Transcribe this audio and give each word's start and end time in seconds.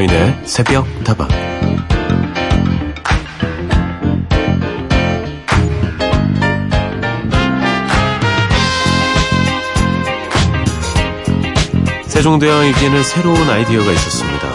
서인의 0.00 0.40
새벽 0.44 0.86
다방 1.04 1.28
세종대왕에게는 12.06 13.02
새로운 13.02 13.50
아이디어가 13.50 13.92
있었습니다. 13.92 14.48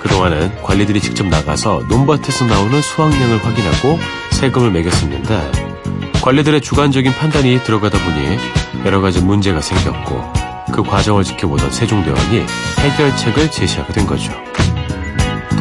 그동안은 0.00 0.62
관리들이 0.62 1.00
직접 1.00 1.26
나가서 1.26 1.86
논밭에서 1.88 2.44
나오는 2.44 2.80
수확량을 2.80 3.44
확인하고 3.44 3.98
세금을 4.30 4.70
매겼었는데 4.70 5.82
관리들의 6.22 6.60
주관적인 6.60 7.12
판단이 7.14 7.64
들어가다 7.64 7.98
보니 7.98 8.38
여러 8.84 9.00
가지 9.00 9.20
문제가 9.20 9.60
생겼고 9.60 10.44
그 10.72 10.82
과정을 10.82 11.24
지켜보던 11.24 11.72
세종대왕이 11.72 12.46
해결책을 12.78 13.50
제시하게 13.50 13.92
된 13.92 14.06
거죠. 14.06 14.32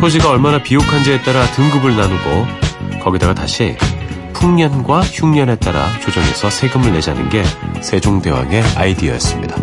토지가 0.03 0.31
얼마나 0.31 0.61
비옥한지에 0.61 1.21
따라 1.21 1.45
등급을 1.53 1.95
나누고 1.95 2.99
거기다가 3.01 3.33
다시 3.33 3.77
풍년과 4.33 4.99
흉년에 4.99 5.55
따라 5.55 5.97
조정해서 6.01 6.49
세금을 6.49 6.91
내자는 6.91 7.29
게 7.29 7.41
세종대왕의 7.81 8.63
아이디어였습니다. 8.75 9.55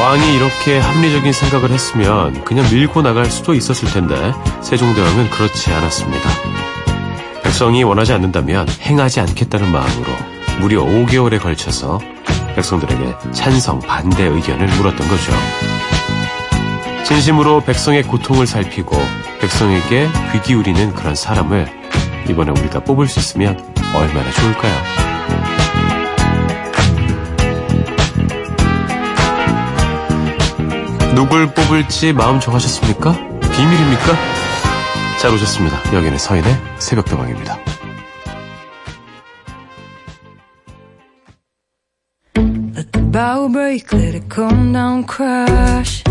왕이 0.00 0.34
이렇게 0.34 0.78
합리적인 0.78 1.30
생각을 1.30 1.70
했으면 1.70 2.42
그냥 2.44 2.64
밀고 2.70 3.02
나갈 3.02 3.26
수도 3.26 3.52
있었을 3.52 3.90
텐데 3.90 4.32
세종대왕은 4.62 5.28
그렇지 5.28 5.70
않았습니다. 5.74 6.61
백성이 7.52 7.82
원하지 7.82 8.14
않는다면 8.14 8.66
행하지 8.80 9.20
않겠다는 9.20 9.70
마음으로 9.70 10.10
무려 10.58 10.82
5개월에 10.84 11.38
걸쳐서 11.38 12.00
백성들에게 12.56 13.14
찬성, 13.32 13.78
반대 13.80 14.24
의견을 14.24 14.68
물었던 14.68 15.06
거죠. 15.06 15.32
진심으로 17.04 17.60
백성의 17.60 18.04
고통을 18.04 18.46
살피고 18.46 18.96
백성에게 19.42 20.08
귀 20.32 20.40
기울이는 20.40 20.94
그런 20.94 21.14
사람을 21.14 21.68
이번에 22.30 22.52
우리가 22.52 22.80
뽑을 22.84 23.06
수 23.06 23.18
있으면 23.18 23.62
얼마나 23.94 24.30
좋을까요? 24.30 24.82
누굴 31.14 31.52
뽑을지 31.52 32.14
마음 32.14 32.40
정하셨습니까? 32.40 33.12
비밀입니까? 33.12 34.51
잘 35.22 35.32
오셨습니다. 35.34 35.94
여기는 35.94 36.18
서인의 36.18 36.52
새벽도방입니다. 36.80 37.56
Let 42.34 42.90
the 42.90 43.06
bow 43.12 43.48
break, 43.48 43.96
let 43.96 44.16
it 44.16 44.26
come 44.28 44.72
down 44.72 45.06
crash. 45.06 46.02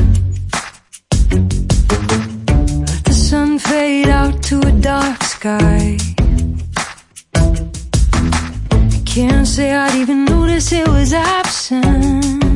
Let 1.29 3.03
the 3.03 3.11
sun 3.11 3.59
fade 3.59 4.07
out 4.07 4.41
to 4.43 4.61
a 4.65 4.71
dark 4.79 5.21
sky. 5.25 5.97
Can't 9.03 9.45
say 9.45 9.75
I'd 9.75 9.95
even 9.95 10.23
notice 10.23 10.71
it 10.71 10.87
was 10.87 11.13
absent. 11.13 12.50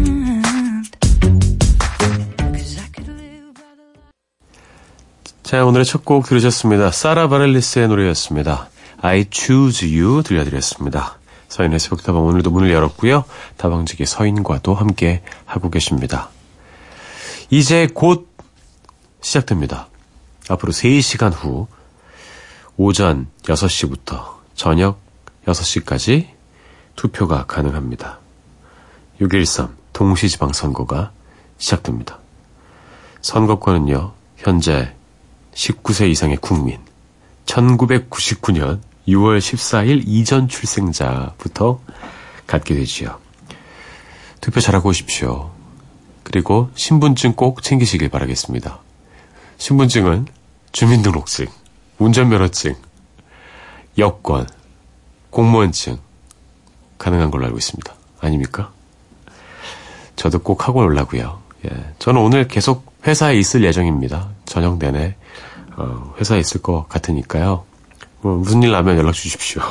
자, 5.45 5.63
오늘의 5.63 5.85
첫 5.85 6.03
곡 6.03 6.25
들으셨습니다. 6.25 6.89
사라 6.89 7.29
바렐리스의 7.29 7.87
노래였습니다. 7.87 8.67
I 8.99 9.25
Choose 9.31 9.95
You 9.95 10.23
들려드렸습니다. 10.23 11.19
서인의 11.49 11.79
새벽다방 11.79 12.25
오늘도 12.25 12.49
문을 12.49 12.71
열었고요. 12.71 13.25
다방직의 13.57 14.07
서인과도 14.07 14.73
함께 14.73 15.21
하고 15.45 15.69
계십니다. 15.69 16.29
이제 17.51 17.87
곧 17.93 18.27
시작됩니다. 19.21 19.87
앞으로 20.49 20.73
3시간 20.73 21.31
후 21.31 21.67
오전 22.75 23.27
6시부터 23.43 24.37
저녁 24.55 24.99
6시까지 25.45 26.25
투표가 26.95 27.45
가능합니다. 27.45 28.17
6.13 29.21 29.69
동시지방선거가 29.93 31.11
시작됩니다. 31.59 32.17
선거권은요, 33.21 34.11
현재 34.37 34.94
19세 35.55 36.09
이상의 36.11 36.37
국민, 36.37 36.79
1999년 37.45 38.81
6월 39.07 39.39
14일 39.39 40.03
이전 40.05 40.47
출생자부터 40.47 41.79
갖게 42.45 42.75
되지요. 42.75 43.17
투표 44.41 44.59
잘하고 44.59 44.89
오십시오. 44.89 45.51
그리고 46.23 46.69
신분증 46.75 47.33
꼭 47.33 47.63
챙기시길 47.63 48.09
바라겠습니다. 48.09 48.79
신분증은 49.57 50.27
주민등록증, 50.71 51.47
운전면허증, 51.99 52.75
여권, 53.97 54.47
공무원증 55.29 55.97
가능한 56.97 57.31
걸로 57.31 57.45
알고 57.45 57.57
있습니다. 57.57 57.93
아닙니까? 58.19 58.71
저도 60.15 60.39
꼭 60.39 60.67
하고 60.67 60.81
올라고요. 60.81 61.41
예, 61.65 61.93
저는 61.99 62.21
오늘 62.21 62.47
계속 62.47 62.93
회사에 63.05 63.37
있을 63.37 63.63
예정입니다. 63.63 64.29
저녁 64.45 64.77
내내 64.77 65.07
어, 65.07 65.24
회사에 66.19 66.39
있을 66.39 66.61
것 66.61 66.87
같으니까요. 66.87 67.63
뭐 68.21 68.37
무슨 68.37 68.63
일 68.63 68.71
나면 68.71 68.97
연락 68.97 69.13
주십시오. 69.13 69.61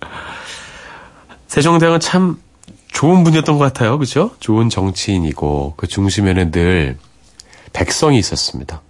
세종대왕은 1.48 2.00
참 2.00 2.40
좋은 2.88 3.24
분이었던 3.24 3.58
것 3.58 3.64
같아요. 3.64 3.98
그죠? 3.98 4.30
좋은 4.40 4.68
정치인이고 4.70 5.74
그 5.76 5.86
중심에는 5.86 6.50
늘 6.50 6.98
백성이 7.72 8.18
있었습니다. 8.18 8.80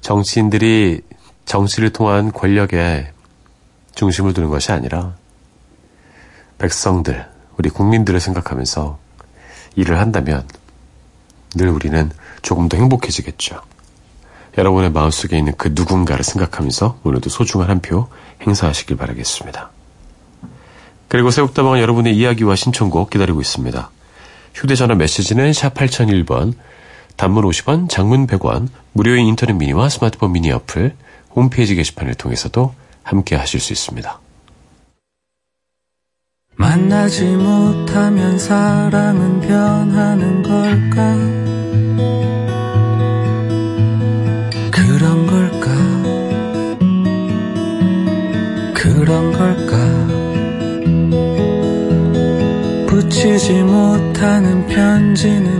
정치인들이 0.00 1.00
정치를 1.46 1.90
통한 1.90 2.32
권력에 2.32 3.12
중심을 3.94 4.34
두는 4.34 4.50
것이 4.50 4.72
아니라 4.72 5.14
백성들, 6.58 7.26
우리 7.56 7.70
국민들을 7.70 8.20
생각하면서 8.20 8.98
일을 9.76 9.98
한다면 9.98 10.46
늘 11.54 11.68
우리는 11.68 12.10
조금 12.42 12.68
더 12.68 12.76
행복해지겠죠. 12.76 13.62
여러분의 14.60 14.90
마음속에 14.92 15.38
있는 15.38 15.54
그 15.56 15.70
누군가를 15.72 16.22
생각하면서 16.22 17.00
오늘도 17.02 17.30
소중한 17.30 17.70
한 17.70 17.80
표 17.80 18.08
행사하시길 18.46 18.96
바라겠습니다. 18.96 19.70
그리고 21.08 21.30
새벽다방은 21.30 21.80
여러분의 21.80 22.14
이야기와 22.14 22.56
신청곡 22.56 23.08
기다리고 23.10 23.40
있습니다. 23.40 23.90
휴대전화 24.54 24.94
메시지는 24.96 25.52
샵 25.54 25.74
8001번, 25.74 26.52
단문 27.16 27.44
50원, 27.44 27.88
장문 27.88 28.26
100원, 28.26 28.68
무료인 28.92 29.26
인터넷 29.26 29.54
미니와 29.54 29.88
스마트폰 29.88 30.32
미니 30.32 30.52
어플, 30.52 30.94
홈페이지 31.34 31.74
게시판을 31.74 32.14
통해서도 32.14 32.74
함께 33.02 33.36
하실 33.36 33.60
수 33.60 33.72
있습니다. 33.72 34.20
만나지 36.56 37.24
못하면 37.24 38.38
사랑은 38.38 39.40
변하는 39.40 40.42
걸까? 40.42 41.59
그런 49.00 49.32
걸까? 49.32 49.78
붙이지 52.86 53.62
못하는 53.62 54.66
편지는 54.66 55.59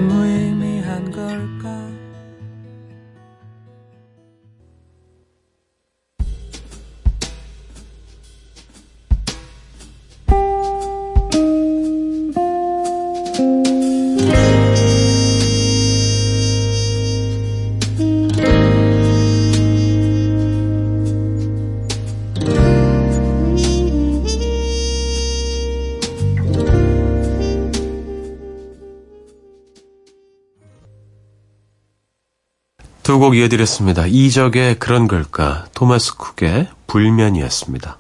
곡 33.31 33.37
이어드렸습니다. 33.37 34.06
이적의 34.06 34.81
그런 34.81 35.06
걸까, 35.06 35.67
토마스 35.73 36.17
쿡의 36.17 36.67
불면이었습니다. 36.88 37.97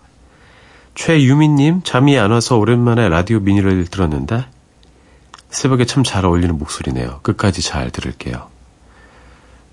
최유민님, 0.96 1.82
잠이 1.84 2.18
안 2.18 2.32
와서 2.32 2.56
오랜만에 2.56 3.08
라디오 3.08 3.38
미니를 3.38 3.86
들었는데, 3.86 4.46
새벽에 5.48 5.84
참 5.84 6.02
잘 6.02 6.24
어울리는 6.24 6.58
목소리네요. 6.58 7.20
끝까지 7.22 7.62
잘 7.62 7.92
들을게요. 7.92 8.48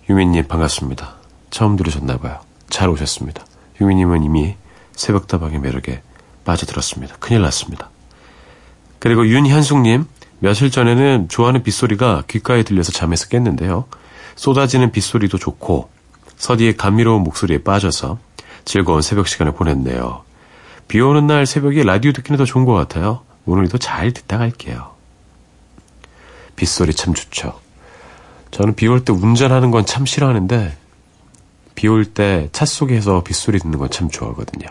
유민님, 0.08 0.48
반갑습니다. 0.48 1.16
처음 1.50 1.76
들으셨나봐요. 1.76 2.40
잘 2.70 2.90
오셨습니다. 2.90 3.44
유민님은 3.82 4.24
이미 4.24 4.56
새벽다방의 4.94 5.60
매력에 5.60 6.04
빠져들었습니다. 6.46 7.16
큰일 7.20 7.42
났습니다. 7.42 7.90
그리고 9.00 9.26
윤현숙님, 9.28 10.06
며칠 10.38 10.70
전에는 10.70 11.30
좋아하는 11.30 11.64
빗소리가 11.64 12.26
귓가에 12.28 12.62
들려서 12.62 12.92
잠에서 12.92 13.28
깼는데요. 13.28 13.86
쏟아지는 14.38 14.92
빗소리도 14.92 15.38
좋고, 15.38 15.90
서디의 16.38 16.78
감미로운 16.78 17.24
목소리에 17.24 17.58
빠져서 17.64 18.20
즐거운 18.64 19.02
새벽 19.02 19.28
시간을 19.28 19.54
보냈네요. 19.54 20.24
비 20.88 21.02
오는 21.02 21.28
날 21.28 21.46
새벽에 21.46 21.84
라디오 21.84 22.14
듣기는 22.14 22.38
더 22.38 22.46
좋은 22.46 22.64
것 22.64 22.74
같아요. 22.74 23.24
오늘도 23.46 23.78
잘 23.80 24.14
듣다 24.14 24.38
갈게요. 24.38 24.96
빗소리 26.56 26.94
참 26.94 27.14
좋죠. 27.14 27.60
저는 28.52 28.76
비 28.76 28.88
올 28.88 29.04
때 29.04 29.12
운전하는 29.12 29.72
건 29.72 29.86
참 29.86 30.06
싫어하는데, 30.06 30.78
비 31.76 31.88
올 31.88 32.06
때 32.06 32.50
차 32.52 32.66
속에서 32.66 33.22
빗소리 33.24 33.60
듣는 33.60 33.78
건 33.80 33.90
참 33.90 34.10
좋아하거든요. 34.10 34.68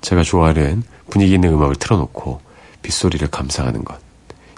제가 0.00 0.22
좋아하는 0.22 0.82
분위기 1.10 1.34
있는 1.34 1.52
음악을 1.52 1.76
틀어놓고 1.76 2.40
빗소리를 2.82 3.26
감상하는 3.28 3.84
것. 3.84 3.98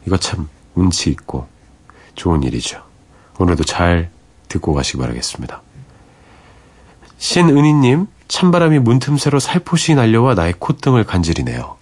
이거 0.07 0.17
참 0.17 0.49
운치 0.75 1.11
있고 1.11 1.47
좋은 2.15 2.43
일이죠. 2.43 2.83
오늘도 3.39 3.65
잘 3.65 4.11
듣고 4.51 4.75
가시기 4.75 4.99
바라겠습니다. 4.99 5.63
신은희님, 7.17 8.07
찬바람이 8.29 8.79
문틈새로 8.81 9.41
살포시 9.41 9.95
날려와 9.95 10.35
나의 10.35 10.55
콧등을 10.59 11.05
간지리네요. 11.05 11.77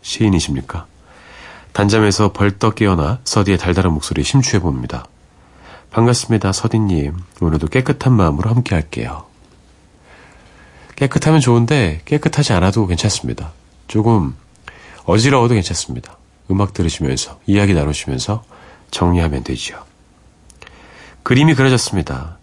시인이십니까? 0.00 0.86
단잠에서 1.72 2.32
벌떡 2.32 2.76
깨어나 2.76 3.20
서디의 3.24 3.58
달달한 3.58 3.92
목소리에 3.92 4.24
심취해봅니다. 4.24 5.06
반갑습니다, 5.90 6.52
서디님. 6.52 7.16
오늘도 7.40 7.68
깨끗한 7.68 8.12
마음으로 8.12 8.50
함께 8.50 8.74
할게요. 8.74 9.26
깨끗하면 10.96 11.40
좋은데 11.40 12.00
깨끗하지 12.04 12.52
않아도 12.54 12.86
괜찮습니다. 12.86 13.52
조금 13.88 14.36
어지러워도 15.04 15.54
괜찮습니다. 15.54 16.16
음악 16.50 16.74
들으시면서 16.74 17.40
이야기 17.46 17.74
나누시면서 17.74 18.44
정리하면 18.90 19.42
되죠. 19.42 19.84
그림이 21.22 21.54
그려졌습니다. 21.54 22.38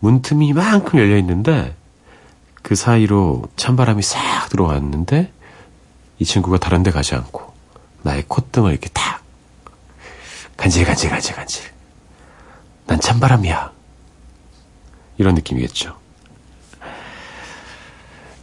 문틈이 0.00 0.48
이만큼 0.48 0.98
열려 0.98 1.16
있는데 1.18 1.74
그 2.62 2.74
사이로 2.74 3.44
찬바람이 3.56 4.02
싹 4.02 4.48
들어왔는데 4.50 5.32
이 6.18 6.24
친구가 6.24 6.58
다른 6.58 6.82
데 6.82 6.90
가지 6.90 7.14
않고 7.14 7.52
나의 8.02 8.24
콧등을 8.28 8.70
이렇게 8.72 8.88
탁 8.90 9.22
간질 10.56 10.84
간질 10.84 11.10
간질 11.10 11.34
간질 11.34 11.64
난 12.86 13.00
찬바람이야 13.00 13.72
이런 15.18 15.34
느낌이겠죠. 15.34 15.98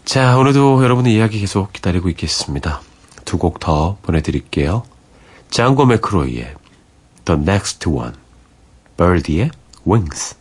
자 0.06 0.38
오늘도 0.38 0.84
여러분의 0.84 1.14
이야기 1.14 1.40
계속 1.40 1.74
기다리고 1.74 2.10
있겠습니다. 2.10 2.82
두 3.26 3.38
곡 3.38 3.60
더 3.60 3.98
보내드릴게요. 4.04 4.84
장고 5.50 5.86
맥크로이의 5.86 6.56
The 7.26 7.42
Next 7.42 7.90
One, 7.90 8.14
Birdie의 8.96 9.52
Wings. 9.88 10.36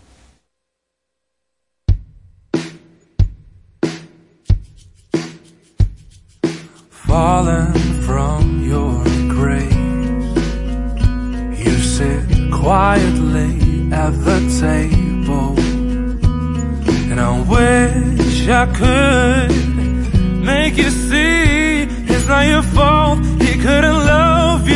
Fallen 6.90 7.72
from 8.06 8.64
your 8.64 9.04
grave, 9.28 10.36
you 11.64 11.76
sit 11.78 12.26
quietly 12.50 13.52
at 13.92 14.10
the 14.26 14.38
table, 14.64 15.54
and 17.10 17.20
I 17.20 17.32
wish 17.54 18.48
I 18.48 18.66
could 18.80 20.44
make 20.44 20.76
you 20.76 20.90
see 20.90 21.82
it's 22.12 22.26
not 22.26 22.46
your 22.48 22.62
fault 22.62 23.20
he 23.40 23.52
couldn't 23.62 24.00
love 24.14 24.68
you. 24.68 24.75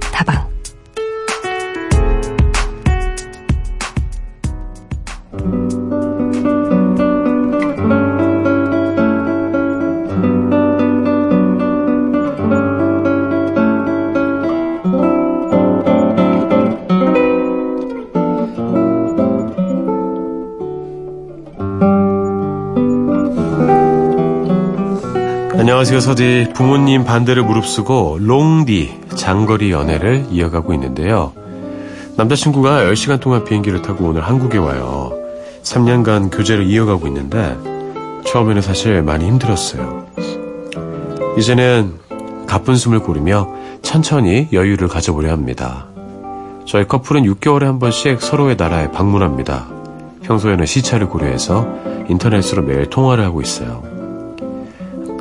안녕하세요, 25.81 25.99
서디. 25.99 26.47
부모님 26.53 27.05
반대를 27.05 27.41
무릅쓰고 27.41 28.19
롱디, 28.21 28.99
장거리 29.15 29.71
연애를 29.71 30.27
이어가고 30.29 30.75
있는데요. 30.75 31.33
남자친구가 32.17 32.83
10시간 32.83 33.19
동안 33.19 33.43
비행기를 33.43 33.81
타고 33.81 34.05
오늘 34.05 34.21
한국에 34.21 34.59
와요. 34.59 35.11
3년간 35.63 36.29
교제를 36.31 36.67
이어가고 36.67 37.07
있는데 37.07 37.57
처음에는 38.27 38.61
사실 38.61 39.01
많이 39.01 39.25
힘들었어요. 39.25 40.05
이제는 41.39 41.95
가쁜 42.45 42.75
숨을 42.75 42.99
고르며 42.99 43.49
천천히 43.81 44.49
여유를 44.53 44.87
가져보려 44.87 45.31
합니다. 45.31 45.87
저희 46.67 46.87
커플은 46.87 47.23
6개월에 47.23 47.63
한 47.63 47.79
번씩 47.79 48.21
서로의 48.21 48.55
나라에 48.55 48.91
방문합니다. 48.91 49.65
평소에는 50.21 50.63
시차를 50.63 51.09
고려해서 51.09 51.67
인터넷으로 52.07 52.61
매일 52.61 52.87
통화를 52.87 53.23
하고 53.25 53.41
있어요. 53.41 53.90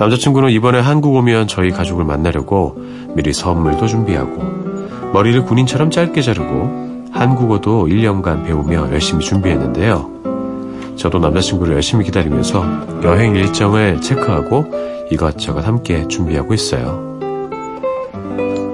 남자친구는 0.01 0.49
이번에 0.49 0.81
한국 0.81 1.15
오면 1.17 1.47
저희 1.47 1.71
가족을 1.71 2.07
만나려고 2.07 2.75
미리 3.15 3.35
선물도 3.35 3.87
준비하고 3.87 5.13
머리를 5.13 5.45
군인처럼 5.45 5.91
짧게 5.91 6.23
자르고 6.23 7.11
한국어도 7.13 7.87
1년간 7.87 8.47
배우며 8.47 8.91
열심히 8.93 9.23
준비했는데요. 9.23 10.97
저도 10.97 11.19
남자친구를 11.19 11.75
열심히 11.75 12.07
기다리면서 12.07 13.03
여행 13.03 13.37
일정을 13.37 14.01
체크하고 14.01 14.65
이것저것 15.11 15.67
함께 15.67 16.09
준비하고 16.09 16.55
있어요. 16.55 17.19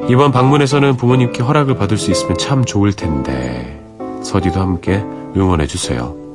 이번 0.08 0.30
방문에서는 0.30 0.96
부모님께 0.96 1.42
허락을 1.42 1.74
받을 1.74 1.96
수 1.96 2.12
있으면 2.12 2.38
참 2.38 2.64
좋을 2.64 2.92
텐데 2.92 3.82
서디도 4.22 4.60
함께 4.60 5.02
응원해 5.36 5.66
주세요. 5.66 6.25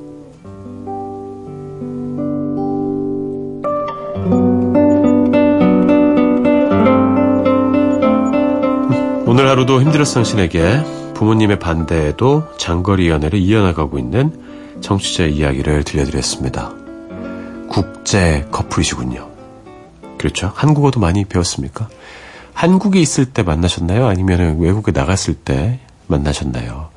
하루도 9.52 9.82
힘들었 9.82 10.06
당신에게 10.06 10.82
부모님의 11.14 11.60
반대에도 11.60 12.48
장거리 12.58 13.10
연애를 13.10 13.38
이어나가고 13.38 14.00
있는 14.00 14.32
정치자의 14.80 15.36
이야기를 15.36 15.84
들려드렸습니다. 15.84 16.72
국제 17.68 18.48
커플이시군요. 18.50 19.30
그렇죠? 20.18 20.54
한국어도 20.56 21.02
많이 21.02 21.26
배웠습니까? 21.26 21.90
한국에 22.54 23.02
있을 23.02 23.26
때 23.26 23.44
만나셨나요? 23.44 24.08
아니면 24.08 24.58
외국에 24.58 24.94
나갔을 24.94 25.34
때 25.34 25.82
만나셨나요? 26.08 26.88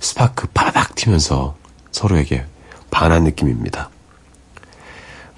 스파크 0.00 0.48
파박 0.52 0.96
튀면서 0.96 1.54
서로에게 1.92 2.44
반한 2.90 3.22
느낌입니다. 3.22 3.88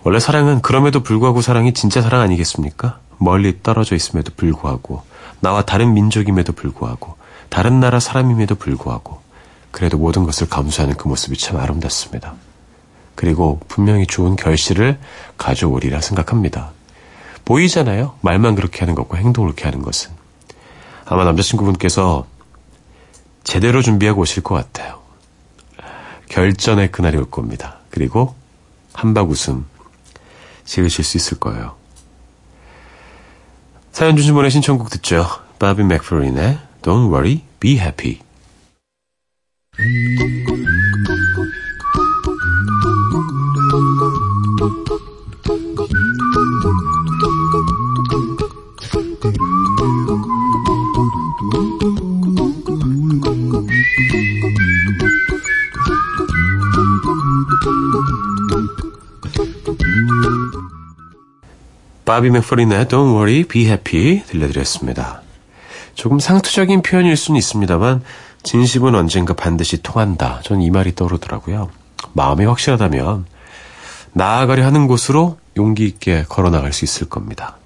원래 0.04 0.18
사랑은 0.18 0.62
그럼에도 0.62 1.02
불구하고 1.02 1.42
사랑이 1.42 1.74
진짜 1.74 2.00
사랑 2.00 2.22
아니겠습니까? 2.22 2.98
멀리 3.18 3.62
떨어져 3.62 3.94
있음에도 3.94 4.32
불구하고 4.34 5.02
나와 5.42 5.62
다른 5.62 5.92
민족임에도 5.92 6.52
불구하고 6.52 7.16
다른 7.48 7.80
나라 7.80 7.98
사람임에도 7.98 8.54
불구하고 8.54 9.20
그래도 9.72 9.98
모든 9.98 10.22
것을 10.22 10.48
감수하는 10.48 10.96
그 10.96 11.08
모습이 11.08 11.36
참 11.36 11.58
아름답습니다. 11.58 12.34
그리고 13.16 13.60
분명히 13.68 14.06
좋은 14.06 14.36
결실을 14.36 14.98
가져오리라 15.36 16.00
생각합니다. 16.00 16.70
보이잖아요. 17.44 18.14
말만 18.20 18.54
그렇게 18.54 18.80
하는 18.80 18.94
것과 18.94 19.18
행동을 19.18 19.50
그렇게 19.50 19.64
하는 19.64 19.82
것은. 19.82 20.12
아마 21.06 21.24
남자친구분께서 21.24 22.24
제대로 23.42 23.82
준비하고 23.82 24.22
오실 24.22 24.44
것 24.44 24.54
같아요. 24.54 25.02
결전의 26.28 26.92
그날이 26.92 27.16
올 27.16 27.28
겁니다. 27.28 27.78
그리고 27.90 28.34
한박 28.92 29.28
웃음 29.28 29.66
지으실 30.64 31.04
수 31.04 31.16
있을 31.16 31.40
거예요. 31.40 31.81
사연 33.92 34.16
주신 34.16 34.34
분의 34.34 34.50
신청곡 34.50 34.88
듣죠. 34.90 35.26
바비 35.58 35.84
맥프린의 35.84 36.58
Don't 36.80 37.12
Worry, 37.12 37.42
Be 37.60 37.78
Happy. 37.78 38.20
바비 62.04 62.30
맥퍼린의 62.30 62.86
Don't 62.86 63.14
Worry, 63.14 63.44
Be 63.44 63.64
Happy 63.66 64.22
들려드렸습니다. 64.26 65.22
조금 65.94 66.18
상투적인 66.18 66.82
표현일 66.82 67.16
수는 67.16 67.38
있습니다만 67.38 68.02
진심은 68.42 68.94
언젠가 68.94 69.34
반드시 69.34 69.82
통한다. 69.82 70.40
전 70.42 70.60
이 70.60 70.70
말이 70.70 70.94
떠오르더라고요. 70.94 71.70
마음이 72.14 72.44
확실하다면 72.44 73.26
나아가려 74.14 74.64
하는 74.66 74.86
곳으로 74.88 75.38
용기 75.56 75.84
있게 75.84 76.24
걸어나갈 76.28 76.72
수 76.72 76.84
있을 76.84 77.08
겁니다. 77.08 77.56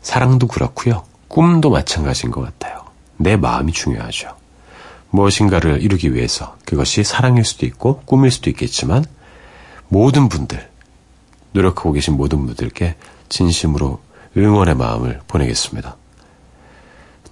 사랑도 0.00 0.46
그렇고요. 0.46 1.04
꿈도 1.28 1.70
마찬가지인 1.70 2.30
것 2.30 2.40
같아요. 2.42 2.84
내 3.16 3.36
마음이 3.36 3.72
중요하죠. 3.72 4.36
무엇인가를 5.10 5.82
이루기 5.82 6.14
위해서 6.14 6.56
그것이 6.64 7.04
사랑일 7.04 7.44
수도 7.44 7.66
있고 7.66 8.00
꿈일 8.04 8.30
수도 8.30 8.48
있겠지만 8.50 9.04
모든 9.88 10.28
분들 10.28 10.68
노력하고 11.52 11.92
계신 11.92 12.16
모든 12.16 12.46
분들께 12.46 12.96
진심으로 13.32 13.98
응원의 14.36 14.76
마음을 14.76 15.20
보내겠습니다. 15.26 15.96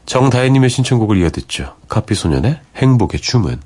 정다혜님의 0.06 0.70
신청곡을 0.70 1.18
이어듣죠. 1.18 1.76
카피소년의 1.88 2.58
행복의 2.76 3.20
주문. 3.20 3.60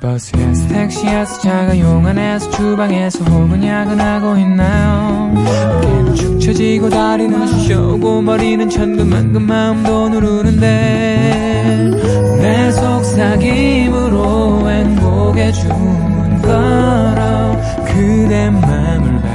버스에서 0.00 0.68
택시에서 0.68 1.40
자가용 1.40 2.06
안에서 2.06 2.50
주방에서 2.50 3.24
혹은 3.24 3.62
야근하고 3.62 4.38
있나요 4.38 5.34
어깨는 5.34 6.14
축 6.14 6.40
처지고 6.40 6.88
다리는 6.88 7.46
쑤셔오고 7.46 8.22
머리는 8.22 8.70
천근만근 8.70 9.42
마음도 9.42 10.08
누르는데 10.08 11.90
내 12.40 12.70
속삭임으로 12.72 14.70
행복의 14.70 15.52
주문 15.52 16.40
걸어 16.40 17.60
그대 17.84 18.48
맘을 18.48 19.29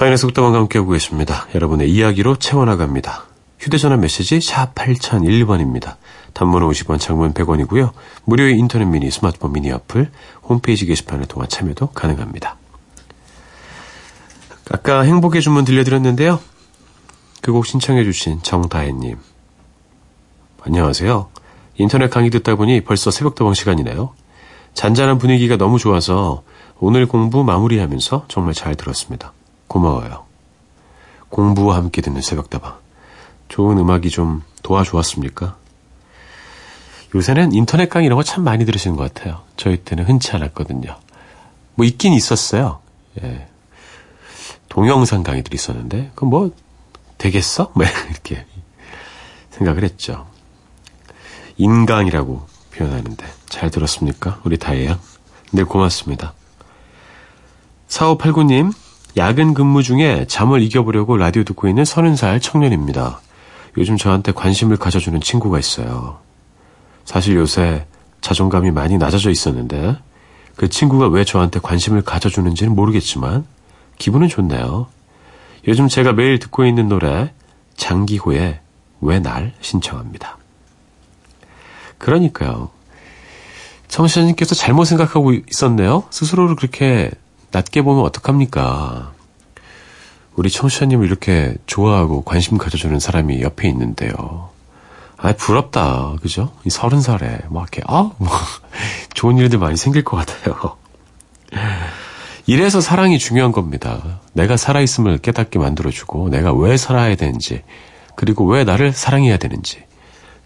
사인의 0.00 0.16
속담과 0.16 0.56
함께하고 0.60 0.92
계십니다. 0.92 1.46
여러분의 1.54 1.90
이야기로 1.90 2.36
채워나갑니다. 2.36 3.26
휴대전화 3.58 3.98
메시지 3.98 4.40
샵 4.40 4.74
8001번입니다. 4.74 5.96
단문은 6.32 6.66
50원, 6.68 6.98
장문 6.98 7.34
100원이고요. 7.34 7.92
무료의 8.24 8.58
인터넷 8.58 8.86
미니, 8.86 9.10
스마트폰 9.10 9.52
미니 9.52 9.70
어플, 9.70 10.10
홈페이지 10.42 10.86
게시판을 10.86 11.26
통한 11.26 11.50
참여도 11.50 11.88
가능합니다. 11.88 12.56
아까 14.70 15.02
행복의 15.02 15.42
주문 15.42 15.66
들려드렸는데요. 15.66 16.40
그 17.42 17.52
곡 17.52 17.66
신청해주신 17.66 18.42
정다혜님. 18.42 19.18
안녕하세요. 20.62 21.28
인터넷 21.76 22.08
강의 22.08 22.30
듣다 22.30 22.54
보니 22.54 22.84
벌써 22.84 23.10
새벽도방 23.10 23.52
시간이네요. 23.52 24.14
잔잔한 24.72 25.18
분위기가 25.18 25.58
너무 25.58 25.78
좋아서 25.78 26.42
오늘 26.78 27.04
공부 27.04 27.44
마무리하면서 27.44 28.24
정말 28.28 28.54
잘 28.54 28.76
들었습니다. 28.76 29.34
고마워요. 29.70 30.24
공부와 31.28 31.76
함께 31.76 32.02
듣는 32.02 32.20
새벽다방. 32.22 32.76
좋은 33.48 33.78
음악이 33.78 34.10
좀 34.10 34.42
도와주었습니까? 34.64 35.56
요새는 37.14 37.52
인터넷 37.52 37.88
강의 37.88 38.06
이런 38.06 38.16
거 38.16 38.24
참 38.24 38.42
많이 38.42 38.64
들으시는 38.64 38.96
것 38.96 39.14
같아요. 39.14 39.42
저희 39.56 39.76
때는 39.76 40.04
흔치 40.04 40.32
않았거든요. 40.32 40.96
뭐 41.76 41.86
있긴 41.86 42.12
있었어요. 42.14 42.80
예. 43.22 43.46
동영상 44.68 45.22
강의들이 45.22 45.54
있었는데, 45.54 46.10
그 46.16 46.24
뭐, 46.24 46.50
되겠어? 47.18 47.70
뭐, 47.74 47.84
이렇게 48.10 48.44
생각을 49.50 49.84
했죠. 49.84 50.26
인강이라고 51.58 52.44
표현하는데, 52.72 53.24
잘 53.48 53.70
들었습니까? 53.70 54.40
우리 54.44 54.58
다혜양. 54.58 54.98
네, 55.52 55.62
고맙습니다. 55.62 56.34
4589님, 57.88 58.72
야근 59.20 59.52
근무 59.52 59.82
중에 59.82 60.24
잠을 60.28 60.62
이겨보려고 60.62 61.18
라디오 61.18 61.44
듣고 61.44 61.68
있는 61.68 61.82
30살 61.82 62.40
청년입니다. 62.40 63.20
요즘 63.76 63.98
저한테 63.98 64.32
관심을 64.32 64.78
가져주는 64.78 65.20
친구가 65.20 65.58
있어요. 65.58 66.20
사실 67.04 67.36
요새 67.36 67.84
자존감이 68.22 68.70
많이 68.70 68.96
낮아져 68.96 69.28
있었는데 69.28 69.98
그 70.56 70.70
친구가 70.70 71.08
왜 71.08 71.24
저한테 71.24 71.60
관심을 71.60 72.00
가져주는지는 72.00 72.74
모르겠지만 72.74 73.44
기분은 73.98 74.28
좋네요. 74.28 74.86
요즘 75.68 75.88
제가 75.88 76.14
매일 76.14 76.38
듣고 76.38 76.64
있는 76.64 76.88
노래 76.88 77.34
장기호의 77.76 78.60
왜 79.02 79.20
날 79.20 79.52
신청합니다. 79.60 80.38
그러니까요. 81.98 82.70
청취자님께서 83.88 84.54
잘못 84.54 84.84
생각하고 84.86 85.34
있었네요. 85.34 86.04
스스로를 86.08 86.56
그렇게 86.56 87.10
낮게 87.50 87.82
보면 87.82 88.04
어떡합니까? 88.04 89.12
우리 90.36 90.50
청취자님을 90.50 91.06
이렇게 91.06 91.54
좋아하고 91.66 92.22
관심 92.22 92.58
가져주는 92.58 92.98
사람이 92.98 93.42
옆에 93.42 93.68
있는데요. 93.68 94.50
아, 95.16 95.32
부럽다. 95.34 96.16
그죠? 96.22 96.52
이 96.64 96.70
서른 96.70 97.00
살에 97.00 97.40
막 97.50 97.62
이렇게, 97.62 97.82
아, 97.86 98.10
뭐, 98.16 98.28
좋은 99.12 99.36
일들 99.36 99.58
많이 99.58 99.76
생길 99.76 100.02
것 100.02 100.16
같아요. 100.16 100.76
이래서 102.46 102.80
사랑이 102.80 103.18
중요한 103.18 103.52
겁니다. 103.52 104.20
내가 104.32 104.56
살아있음을 104.56 105.18
깨닫게 105.18 105.58
만들어주고, 105.58 106.30
내가 106.30 106.54
왜 106.54 106.76
살아야 106.76 107.14
되는지, 107.16 107.62
그리고 108.16 108.46
왜 108.46 108.64
나를 108.64 108.92
사랑해야 108.92 109.36
되는지 109.36 109.84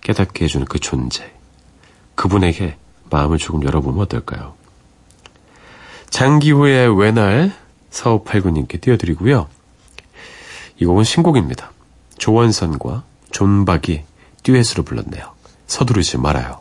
깨닫게 0.01 0.45
해주는 0.45 0.67
그 0.67 0.79
존재. 0.79 1.31
그분에게 2.15 2.77
마음을 3.11 3.39
조금 3.39 3.65
열어보면 3.65 4.01
어떨까요? 4.03 4.55
장기후의 6.15 6.97
왜날 6.97 7.53
4589님께 7.91 8.81
띄워드리고요. 8.81 9.49
이 10.77 10.85
곡은 10.85 11.03
신곡입니다. 11.03 11.73
조원선과 12.19 13.03
존박이 13.33 14.05
듀엣으로 14.45 14.85
불렀네요. 14.85 15.33
서두르지 15.67 16.19
말아요. 16.19 16.61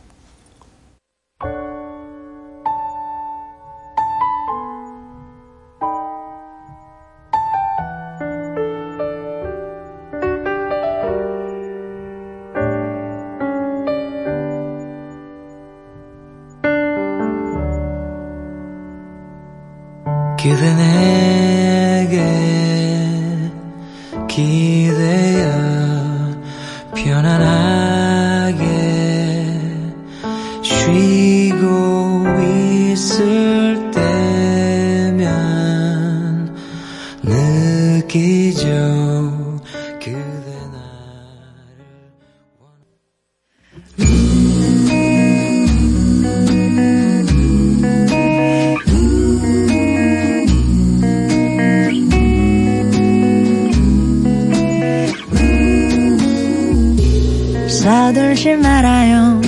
서둘지 58.44 58.58
말아요 58.58 59.40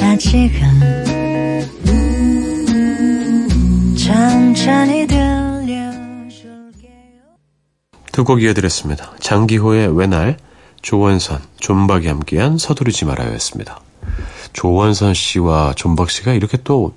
아직은 0.00 1.16
천천히 3.98 5.06
들려줄게요 5.08 5.72
두 8.12 8.24
곡 8.24 8.42
이어드렸습니다. 8.42 9.12
장기호의 9.18 9.96
왜날, 9.98 10.36
조원선, 10.80 11.42
존박이 11.58 12.06
함께한 12.06 12.56
서두르지 12.58 13.04
말아요였습니다. 13.04 13.80
조원선 14.52 15.12
씨와 15.14 15.74
존박 15.76 16.08
씨가 16.10 16.32
이렇게 16.32 16.56
또 16.62 16.94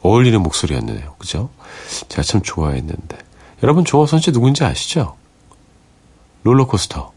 어울리는 0.00 0.40
목소리였네요. 0.40 1.16
그죠? 1.18 1.50
제가 2.08 2.22
참 2.22 2.40
좋아했는데. 2.40 3.18
여러분 3.64 3.84
조원선 3.84 4.20
씨 4.20 4.30
누군지 4.30 4.62
아시죠? 4.62 5.16
롤러코스터. 6.44 7.12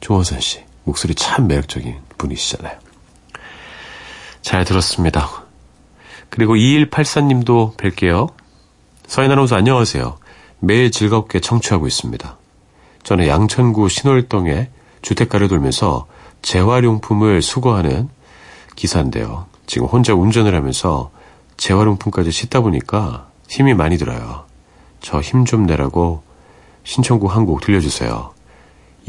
조원선 0.00 0.40
씨. 0.40 0.69
목소리 0.84 1.14
참 1.14 1.46
매력적인 1.46 1.96
분이시잖아요. 2.18 2.78
잘 4.42 4.64
들었습니다. 4.64 5.28
그리고 6.30 6.54
2184님도 6.54 7.76
뵐게요. 7.76 8.32
서인 9.06 9.30
아나운서 9.30 9.56
안녕하세요. 9.56 10.18
매일 10.60 10.90
즐겁게 10.90 11.40
청취하고 11.40 11.86
있습니다. 11.86 12.36
저는 13.02 13.26
양천구 13.26 13.88
신월동에 13.88 14.70
주택가를 15.02 15.48
돌면서 15.48 16.06
재활용품을 16.42 17.42
수거하는 17.42 18.08
기사인데요. 18.76 19.46
지금 19.66 19.86
혼자 19.86 20.14
운전을 20.14 20.54
하면서 20.54 21.10
재활용품까지 21.56 22.30
싣다 22.30 22.60
보니까 22.60 23.28
힘이 23.48 23.74
많이 23.74 23.98
들어요. 23.98 24.44
저 25.00 25.20
힘 25.22 25.44
좀 25.44 25.64
내라고 25.66 26.22
신청곡 26.84 27.34
한 27.34 27.44
곡 27.46 27.60
들려주세요. 27.60 28.32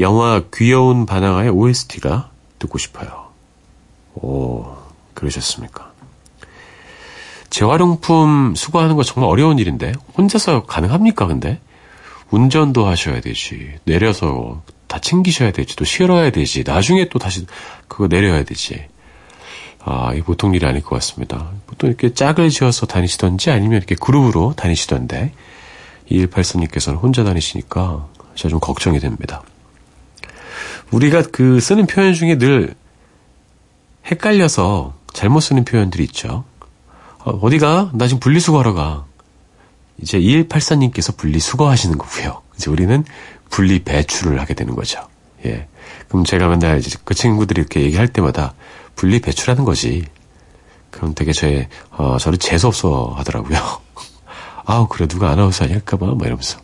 영화 0.01 0.41
귀여운 0.53 1.05
바나나의 1.05 1.49
OST가 1.49 2.29
듣고 2.59 2.77
싶어요. 2.77 3.29
오, 4.15 4.65
그러셨습니까? 5.13 5.91
재활용품 7.49 8.55
수거하는 8.55 8.95
거 8.95 9.03
정말 9.03 9.29
어려운 9.29 9.59
일인데 9.59 9.93
혼자서 10.17 10.63
가능합니까 10.63 11.27
근데? 11.27 11.59
운전도 12.31 12.85
하셔야 12.85 13.19
되지 13.19 13.73
내려서 13.83 14.61
다 14.87 14.99
챙기셔야 14.99 15.51
되지 15.51 15.75
또 15.75 15.85
실어야 15.85 16.31
되지 16.31 16.63
나중에 16.65 17.09
또 17.09 17.19
다시 17.19 17.45
그거 17.87 18.07
내려야 18.07 18.43
되지 18.43 18.85
아, 19.83 20.13
이 20.13 20.21
보통 20.21 20.53
일이 20.53 20.65
아닐 20.65 20.81
것 20.81 20.91
같습니다. 20.95 21.49
보통 21.67 21.89
이렇게 21.89 22.13
짝을 22.13 22.49
지어서 22.49 22.85
다니시던지 22.85 23.51
아니면 23.51 23.77
이렇게 23.77 23.95
그룹으로 23.95 24.53
다니시던데 24.55 25.33
2183님께서는 26.09 27.01
혼자 27.01 27.23
다니시니까 27.23 28.07
제가 28.35 28.49
좀 28.49 28.59
걱정이 28.59 28.99
됩니다. 28.99 29.43
우리가 30.91 31.23
그 31.31 31.59
쓰는 31.59 31.87
표현 31.87 32.13
중에 32.13 32.37
늘 32.37 32.75
헷갈려서 34.05 34.95
잘못 35.13 35.39
쓰는 35.39 35.65
표현들이 35.65 36.03
있죠. 36.05 36.43
어, 37.19 37.31
어디가? 37.31 37.91
나 37.93 38.07
지금 38.07 38.19
분리수거하러 38.19 38.73
가. 38.73 39.05
이제 39.99 40.19
2184님께서 40.19 41.15
분리수거 41.15 41.69
하시는 41.69 41.97
거고요. 41.97 42.41
이제 42.55 42.69
우리는 42.71 43.03
분리 43.49 43.83
배출을 43.83 44.39
하게 44.39 44.53
되는 44.53 44.75
거죠. 44.75 45.07
예. 45.45 45.67
그럼 46.07 46.23
제가 46.23 46.47
맨날 46.47 46.79
이제 46.79 46.97
그 47.03 47.13
친구들이 47.13 47.61
이렇게 47.61 47.81
얘기할 47.81 48.07
때마다 48.07 48.53
분리 48.95 49.19
배출하는 49.19 49.63
거지. 49.63 50.05
그럼 50.89 51.13
되게 51.15 51.31
제, 51.31 51.69
어, 51.91 52.17
저를 52.19 52.37
재수없어 52.37 53.13
하더라고요. 53.17 53.57
아우, 54.65 54.87
그래, 54.87 55.07
누가 55.07 55.29
아나운서 55.29 55.63
아닐까봐, 55.65 56.05
막 56.05 56.21
이러면서. 56.21 56.59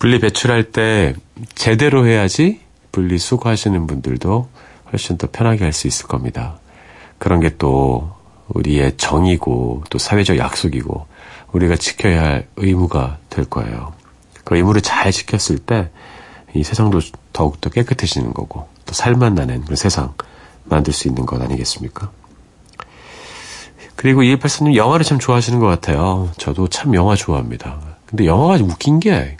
분리 0.00 0.18
배출할 0.18 0.64
때 0.72 1.14
제대로 1.54 2.06
해야지 2.06 2.60
분리 2.90 3.18
수거하시는 3.18 3.86
분들도 3.86 4.48
훨씬 4.92 5.16
더 5.18 5.28
편하게 5.30 5.64
할 5.64 5.72
수 5.72 5.86
있을 5.86 6.06
겁니다. 6.08 6.58
그런 7.18 7.38
게 7.40 7.50
또 7.58 8.10
우리의 8.48 8.96
정이고 8.96 9.84
또 9.90 9.98
사회적 9.98 10.38
약속이고 10.38 11.06
우리가 11.52 11.76
지켜야 11.76 12.22
할 12.24 12.48
의무가 12.56 13.18
될 13.28 13.44
거예요. 13.44 13.92
그 14.42 14.56
의무를 14.56 14.80
잘 14.80 15.12
지켰을 15.12 15.58
때 15.58 15.90
이 16.54 16.64
세상도 16.64 17.00
더욱더 17.32 17.70
깨끗해지는 17.70 18.34
거고 18.34 18.66
또 18.84 18.92
살만 18.92 19.36
나는 19.36 19.62
그런 19.62 19.76
세상 19.76 20.14
만들 20.64 20.92
수 20.92 21.06
있는 21.06 21.24
것 21.24 21.40
아니겠습니까? 21.40 22.10
그리고 23.94 24.24
이해팔사님 24.24 24.74
영화를 24.74 25.04
참 25.04 25.18
좋아하시는 25.20 25.60
것 25.60 25.66
같아요. 25.66 26.30
저도 26.38 26.68
참 26.68 26.94
영화 26.94 27.14
좋아합니다. 27.14 27.89
근데 28.10 28.26
영화가 28.26 28.62
웃긴 28.64 28.98
게, 28.98 29.36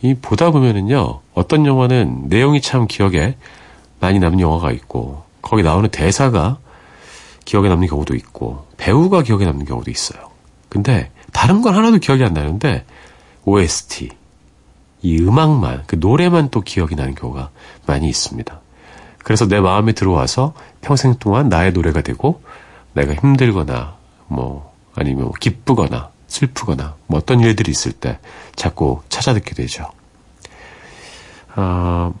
이 0.00 0.14
보다 0.14 0.50
보면은요, 0.50 1.20
어떤 1.34 1.66
영화는 1.66 2.28
내용이 2.28 2.62
참 2.62 2.86
기억에 2.86 3.36
많이 4.00 4.18
남는 4.18 4.40
영화가 4.40 4.72
있고, 4.72 5.22
거기 5.42 5.62
나오는 5.62 5.90
대사가 5.90 6.56
기억에 7.44 7.68
남는 7.68 7.86
경우도 7.86 8.14
있고, 8.14 8.66
배우가 8.78 9.22
기억에 9.22 9.44
남는 9.44 9.66
경우도 9.66 9.90
있어요. 9.90 10.30
근데 10.70 11.10
다른 11.34 11.60
건 11.60 11.74
하나도 11.74 11.98
기억이 11.98 12.24
안 12.24 12.32
나는데, 12.32 12.86
OST, 13.44 14.08
이 15.02 15.18
음악만, 15.18 15.82
그 15.86 15.96
노래만 16.00 16.48
또 16.50 16.62
기억이 16.62 16.94
나는 16.94 17.14
경우가 17.14 17.50
많이 17.84 18.08
있습니다. 18.08 18.58
그래서 19.18 19.46
내 19.46 19.60
마음에 19.60 19.92
들어와서 19.92 20.54
평생 20.80 21.16
동안 21.18 21.50
나의 21.50 21.72
노래가 21.72 22.00
되고, 22.00 22.40
내가 22.94 23.12
힘들거나, 23.12 23.96
뭐, 24.28 24.72
아니면 24.94 25.30
기쁘거나, 25.38 26.13
슬프거나, 26.34 26.96
뭐 27.06 27.18
어떤 27.18 27.40
일들이 27.40 27.70
있을 27.70 27.92
때 27.92 28.18
자꾸 28.56 29.02
찾아 29.08 29.32
듣게 29.34 29.54
되죠. 29.54 29.88
어, 31.54 32.12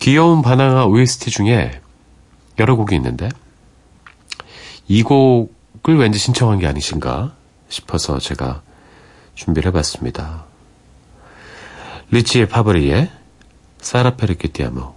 귀여운 0.00 0.42
바나나 0.42 0.86
OST 0.86 1.30
중에 1.30 1.80
여러 2.58 2.74
곡이 2.74 2.96
있는데, 2.96 3.28
이 4.88 5.02
곡을 5.04 5.96
왠지 5.96 6.18
신청한 6.18 6.58
게 6.58 6.66
아니신가 6.66 7.34
싶어서 7.68 8.18
제가 8.18 8.62
준비를 9.36 9.68
해봤습니다. 9.68 10.44
리치의 12.10 12.48
파브리의 12.48 13.10
사라 13.80 14.16
페르케티아모 14.16 14.94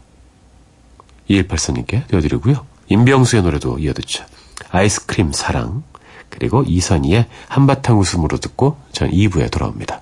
2184님께 1.29 2.07
띄워드리고요. 2.07 2.65
임병수의 2.87 3.43
노래도 3.43 3.77
이어듣죠. 3.77 4.25
아이스크림 4.71 5.33
사랑 5.33 5.83
그리고 6.31 6.63
이선희의 6.65 7.27
한바탕 7.47 7.99
웃음으로 7.99 8.37
듣고 8.37 8.77
전 8.91 9.11
2부에 9.11 9.51
돌아옵니다. 9.51 10.01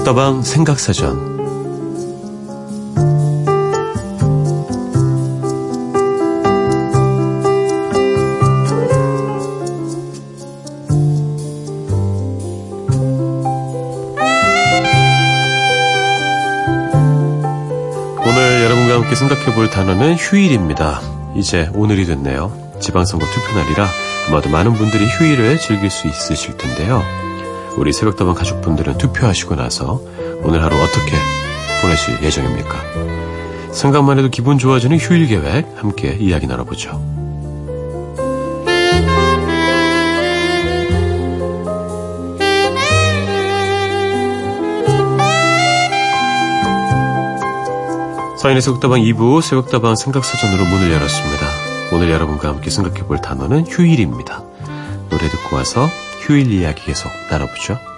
새벽다방 0.00 0.42
생각사전 0.42 1.40
오늘 18.26 18.62
여러분과 18.64 18.94
함께 18.94 19.14
생각해 19.14 19.54
볼 19.54 19.68
단어는 19.68 20.14
휴일입니다. 20.16 21.00
이제 21.34 21.70
오늘이 21.74 22.06
됐네요. 22.06 22.52
지방선거 22.80 23.26
투표 23.26 23.58
날이라 23.58 23.86
아마도 24.28 24.48
많은 24.48 24.74
분들이 24.74 25.06
휴일을 25.06 25.58
즐길 25.58 25.90
수 25.90 26.06
있으실 26.06 26.56
텐데요. 26.56 27.02
우리 27.76 27.92
새벽다방 27.92 28.34
가족분들은 28.34 28.98
투표하시고 28.98 29.54
나서 29.54 30.00
오늘 30.42 30.62
하루 30.62 30.76
어떻게 30.76 31.16
보내실 31.82 32.22
예정입니까? 32.22 33.72
생각만 33.72 34.18
해도 34.18 34.28
기분 34.28 34.58
좋아지는 34.58 34.98
휴일 34.98 35.26
계획 35.28 35.66
함께 35.76 36.16
이야기 36.18 36.46
나눠보죠. 36.46 37.00
서인의 48.38 48.62
새벽다방 48.62 49.00
2부 49.00 49.42
새벽다방 49.42 49.96
생각사전으로 49.96 50.64
문을 50.64 50.90
열었습니다. 50.92 51.46
오늘 51.92 52.10
여러분과 52.10 52.48
함께 52.48 52.70
생각해 52.70 53.06
볼 53.06 53.20
단어는 53.20 53.66
휴일입니다. 53.66 54.42
노래 55.10 55.28
듣고 55.28 55.56
와서 55.56 55.88
휴일 56.30 56.52
이야기 56.52 56.84
계속 56.84 57.10
나눠보죠. 57.28 57.89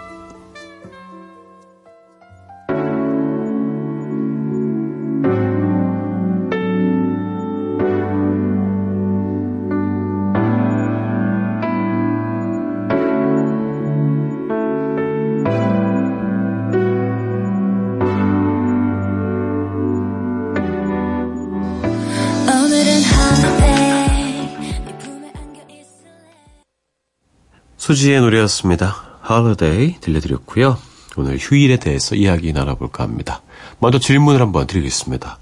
수지의 27.93 28.23
노래였습니다. 28.23 29.19
Holiday 29.31 30.01
들려드렸고요. 30.01 30.79
오늘 31.19 31.37
휴일에 31.37 31.77
대해서 31.77 32.15
이야기 32.15 32.51
나눠볼까 32.55 33.05
합니다. 33.05 33.43
먼저 33.81 33.99
질문을 33.99 34.41
한번 34.41 34.67
드리겠습니다. 34.67 35.39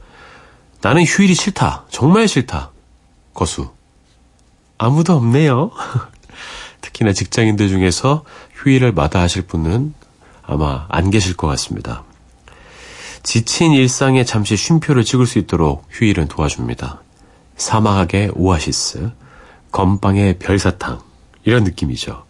나는 0.81 1.05
휴일이 1.05 1.35
싫다. 1.35 1.85
정말 1.91 2.27
싫다. 2.27 2.73
거수. 3.35 3.71
아무도 4.79 5.13
없네요. 5.13 5.71
특히나 6.83 7.13
직장인들 7.13 7.69
중에서 7.69 8.25
휴일을 8.55 8.91
마다하실 8.93 9.43
분은 9.43 9.95
아마 10.43 10.87
안 10.89 11.11
계실 11.11 11.37
것 11.37 11.47
같습니다. 11.47 12.03
지친 13.23 13.71
일상에 13.71 14.25
잠시 14.25 14.57
쉼표를 14.57 15.05
찍을 15.05 15.27
수 15.27 15.39
있도록 15.39 15.87
휴일은 15.93 16.27
도와줍니다. 16.27 17.01
사막의 17.57 18.33
오아시스, 18.35 19.13
건빵의 19.71 20.41
별사탕, 20.41 21.01
이런 21.45 21.63
느낌이죠. 21.63 22.29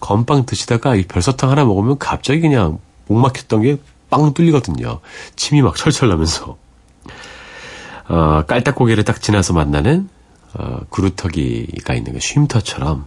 건빵 0.00 0.46
드시다가 0.46 0.96
이 0.96 1.04
별사탕 1.04 1.50
하나 1.50 1.64
먹으면 1.64 1.98
갑자기 1.98 2.40
그냥 2.40 2.78
목 3.06 3.18
막혔던 3.18 3.62
게 3.62 3.78
빵 4.10 4.34
뚫리거든요. 4.34 5.00
침이 5.36 5.62
막 5.62 5.76
철철 5.76 6.08
나면서. 6.10 6.58
어, 8.08 8.42
깔딱고개를 8.46 9.04
딱 9.04 9.22
지나서 9.22 9.54
만나는 9.54 10.08
어, 10.54 10.80
구루터기가 10.90 11.94
있는 11.94 12.12
그 12.12 12.20
쉼터처럼 12.20 13.06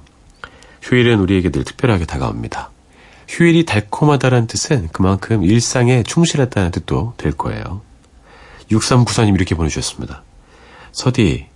휴일은 0.81 1.19
우리에게 1.19 1.49
늘 1.49 1.65
특별하게 1.65 2.05
다가옵니다. 2.05 2.71
휴일이 3.27 3.65
달콤하다는 3.65 4.47
뜻은 4.47 4.89
그만큼 4.93 5.43
일상에 5.43 6.03
충실했다는 6.03 6.71
뜻도 6.71 7.15
될 7.17 7.33
거예요. 7.33 7.81
6394님 8.71 9.35
이렇게 9.35 9.55
보내주셨습니다. 9.55 10.23
서디, 10.93 11.47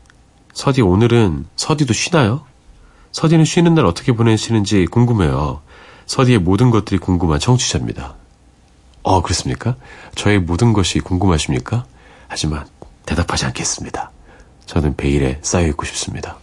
서디 0.54 0.82
오늘은 0.82 1.45
서디도 1.56 1.93
쉬나요? 1.93 2.45
서디는 3.12 3.46
쉬는 3.46 3.74
날 3.74 3.86
어떻게 3.86 4.12
보내시는지 4.12 4.86
궁금해요. 4.86 5.62
서디의 6.06 6.39
모든 6.39 6.72
것들이 6.72 7.00
궁금한 7.00 7.39
청취자입니다. 7.39 8.15
어, 9.04 9.22
그렇습니까? 9.22 9.76
저의 10.15 10.39
모든 10.39 10.74
것이 10.74 11.00
궁금하십니까? 11.00 11.86
하지만 12.28 12.65
대답하지 13.06 13.46
않겠습니다. 13.46 14.12
저는 14.65 14.96
베일에 14.96 15.39
쌓여있고 15.41 15.86
싶습니다. 15.86 16.38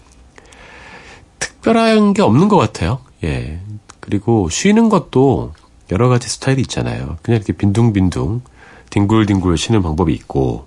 특별한 1.39 2.15
게 2.15 2.23
없는 2.23 2.49
것 2.49 2.57
같아요. 2.57 3.01
예. 3.23 3.61
그리고 4.01 4.49
쉬는 4.49 4.89
것도 4.89 5.53
여러 5.91 6.09
가지 6.09 6.29
스타일이 6.29 6.63
있잖아요. 6.63 7.19
그냥 7.23 7.37
이렇게 7.37 7.53
빈둥빈둥, 7.53 8.43
뒹굴뒹굴 8.91 9.59
쉬는 9.59 9.83
방법이 9.83 10.13
있고, 10.15 10.67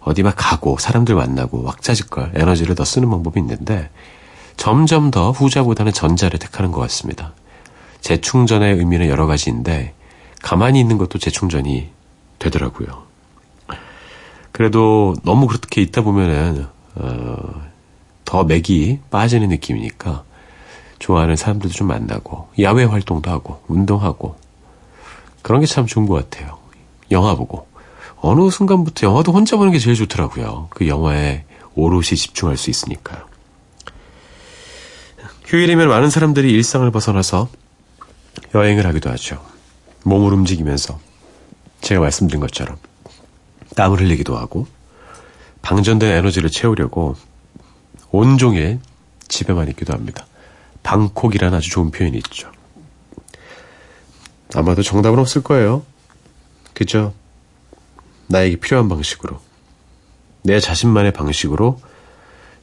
어디 0.00 0.22
막 0.22 0.34
가고, 0.36 0.76
사람들 0.78 1.14
만나고, 1.14 1.62
왁자지껄, 1.62 2.32
에너지를 2.34 2.74
더 2.74 2.84
쓰는 2.84 3.08
방법이 3.10 3.40
있는데, 3.40 3.90
점점 4.56 5.10
더 5.10 5.30
후자보다는 5.30 5.92
전자를 5.92 6.38
택하는 6.38 6.72
것 6.72 6.80
같습니다. 6.82 7.32
재충전의 8.00 8.76
의미는 8.76 9.08
여러 9.08 9.26
가지인데, 9.26 9.94
가만히 10.42 10.80
있는 10.80 10.98
것도 10.98 11.18
재충전이 11.18 11.88
되더라고요. 12.38 13.04
그래도 14.52 15.14
너무 15.24 15.46
그렇게 15.46 15.80
있다 15.82 16.02
보면은, 16.02 16.66
어, 16.96 17.36
더 18.24 18.44
맥이 18.44 19.00
빠지는 19.10 19.48
느낌이니까, 19.48 20.22
좋아하는 20.98 21.36
사람들도 21.36 21.74
좀 21.74 21.88
만나고, 21.88 22.48
야외 22.60 22.84
활동도 22.84 23.30
하고, 23.30 23.60
운동하고, 23.68 24.36
그런 25.42 25.60
게 25.60 25.66
참 25.66 25.86
좋은 25.86 26.06
것 26.06 26.30
같아요. 26.30 26.58
영화 27.10 27.34
보고. 27.34 27.66
어느 28.20 28.48
순간부터 28.48 29.06
영화도 29.06 29.32
혼자 29.32 29.56
보는 29.56 29.72
게 29.72 29.78
제일 29.78 29.96
좋더라고요. 29.96 30.68
그 30.70 30.88
영화에 30.88 31.44
오롯이 31.74 32.04
집중할 32.16 32.56
수 32.56 32.70
있으니까요. 32.70 33.33
휴일이면 35.44 35.88
많은 35.88 36.10
사람들이 36.10 36.50
일상을 36.52 36.90
벗어나서 36.90 37.48
여행을 38.54 38.86
하기도 38.86 39.10
하죠. 39.10 39.44
몸을 40.04 40.32
움직이면서 40.32 40.98
제가 41.80 42.00
말씀드린 42.00 42.40
것처럼 42.40 42.76
땀을 43.76 44.00
흘리기도 44.00 44.36
하고 44.36 44.66
방전된 45.62 46.10
에너지를 46.10 46.50
채우려고 46.50 47.16
온종일 48.10 48.80
집에만 49.28 49.68
있기도 49.70 49.92
합니다. 49.92 50.26
방콕이라는 50.82 51.56
아주 51.56 51.70
좋은 51.70 51.90
표현이 51.90 52.16
있죠. 52.18 52.50
아마도 54.54 54.82
정답은 54.82 55.18
없을 55.18 55.42
거예요. 55.42 55.84
그죠? 56.74 57.14
나에게 58.28 58.56
필요한 58.56 58.88
방식으로, 58.88 59.40
내 60.42 60.60
자신만의 60.60 61.12
방식으로 61.12 61.80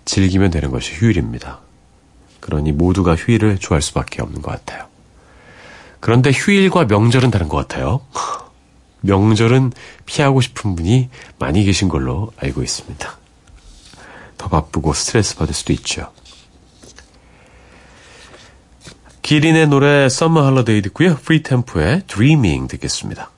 즐기면 0.06 0.52
되는 0.52 0.72
것이 0.72 0.94
휴일입니다. 0.94 1.60
그러니 2.42 2.74
모두가 2.74 3.16
휴일을 3.16 3.58
좋아할 3.60 3.82
수밖에 3.82 4.22
없는 4.22 4.42
것 4.42 4.52
같아요. 4.52 4.88
그런데 6.02 6.32
휴일과 6.32 6.86
명절은 6.86 7.32
다른 7.32 7.48
것 7.48 7.58
같아요. 7.58 8.02
명절은 9.02 9.72
피하고 10.06 10.42
싶은 10.42 10.76
분이 10.76 11.10
많이 11.40 11.64
계신 11.64 11.88
걸로 11.88 12.34
알고 12.38 12.62
있습니다. 12.62 13.18
더 14.38 14.50
바쁘고 14.50 14.94
스트레스 14.94 15.38
받을 15.38 15.54
수도 15.54 15.72
있죠. 15.74 16.12
기린의 19.22 19.68
노래 19.68 20.06
Summer 20.06 20.46
Holiday 20.48 20.82
듣고요. 20.82 21.16
프리템포의 21.18 22.04
Dreaming 22.08 22.68
듣겠습니다. 22.68 23.30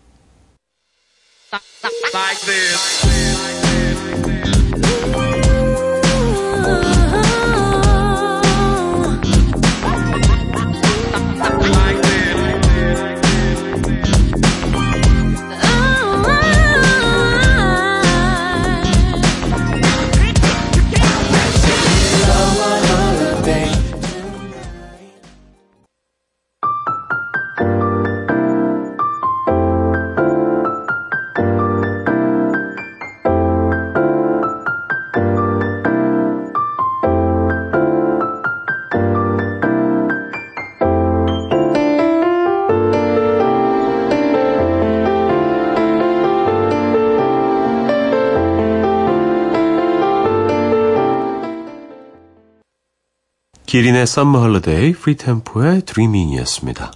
기린의 53.73 54.03
Summer 54.03 54.45
Holiday, 54.45 54.93
프리템포의 54.93 55.81
Dreaming이었습니다. 55.81 56.91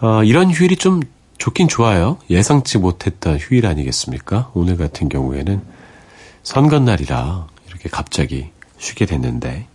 어, 0.00 0.22
이런 0.22 0.52
휴일이 0.52 0.76
좀 0.76 1.00
좋긴 1.36 1.66
좋아요. 1.66 2.18
예상치 2.30 2.78
못했던 2.78 3.38
휴일 3.38 3.66
아니겠습니까? 3.66 4.52
오늘 4.54 4.76
같은 4.76 5.08
경우에는 5.08 5.60
선거날이라 6.44 7.48
이렇게 7.66 7.88
갑자기 7.88 8.50
쉬게 8.78 9.04
됐는데 9.04 9.66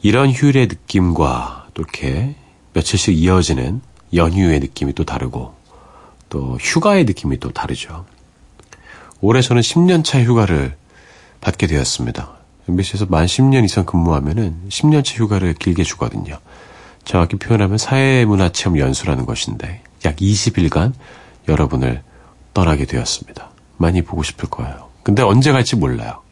이런 0.00 0.30
휴일의 0.30 0.68
느낌과 0.68 1.66
또 1.74 1.82
이렇게 1.82 2.34
며칠씩 2.72 3.18
이어지는 3.18 3.82
연휴의 4.14 4.60
느낌이 4.60 4.94
또 4.94 5.04
다르고 5.04 5.54
또 6.30 6.56
휴가의 6.58 7.04
느낌이 7.04 7.38
또 7.38 7.50
다르죠. 7.50 8.06
올해 9.20 9.42
저는 9.42 9.60
10년차 9.60 10.24
휴가를 10.24 10.74
받게 11.42 11.66
되었습니다. 11.66 12.35
MBC에서 12.68 13.06
만 13.06 13.26
10년 13.26 13.64
이상 13.64 13.84
근무하면은 13.84 14.62
10년차 14.68 15.16
휴가를 15.18 15.54
길게 15.54 15.84
주거든요. 15.84 16.38
정확히 17.04 17.36
표현하면 17.36 17.78
사회문화체험 17.78 18.78
연수라는 18.78 19.26
것인데 19.26 19.82
약 20.04 20.16
20일간 20.16 20.92
여러분을 21.48 22.02
떠나게 22.54 22.84
되었습니다. 22.86 23.50
많이 23.76 24.02
보고 24.02 24.22
싶을 24.22 24.48
거예요. 24.48 24.88
근데 25.02 25.22
언제 25.22 25.52
갈지 25.52 25.76
몰라요. 25.76 26.22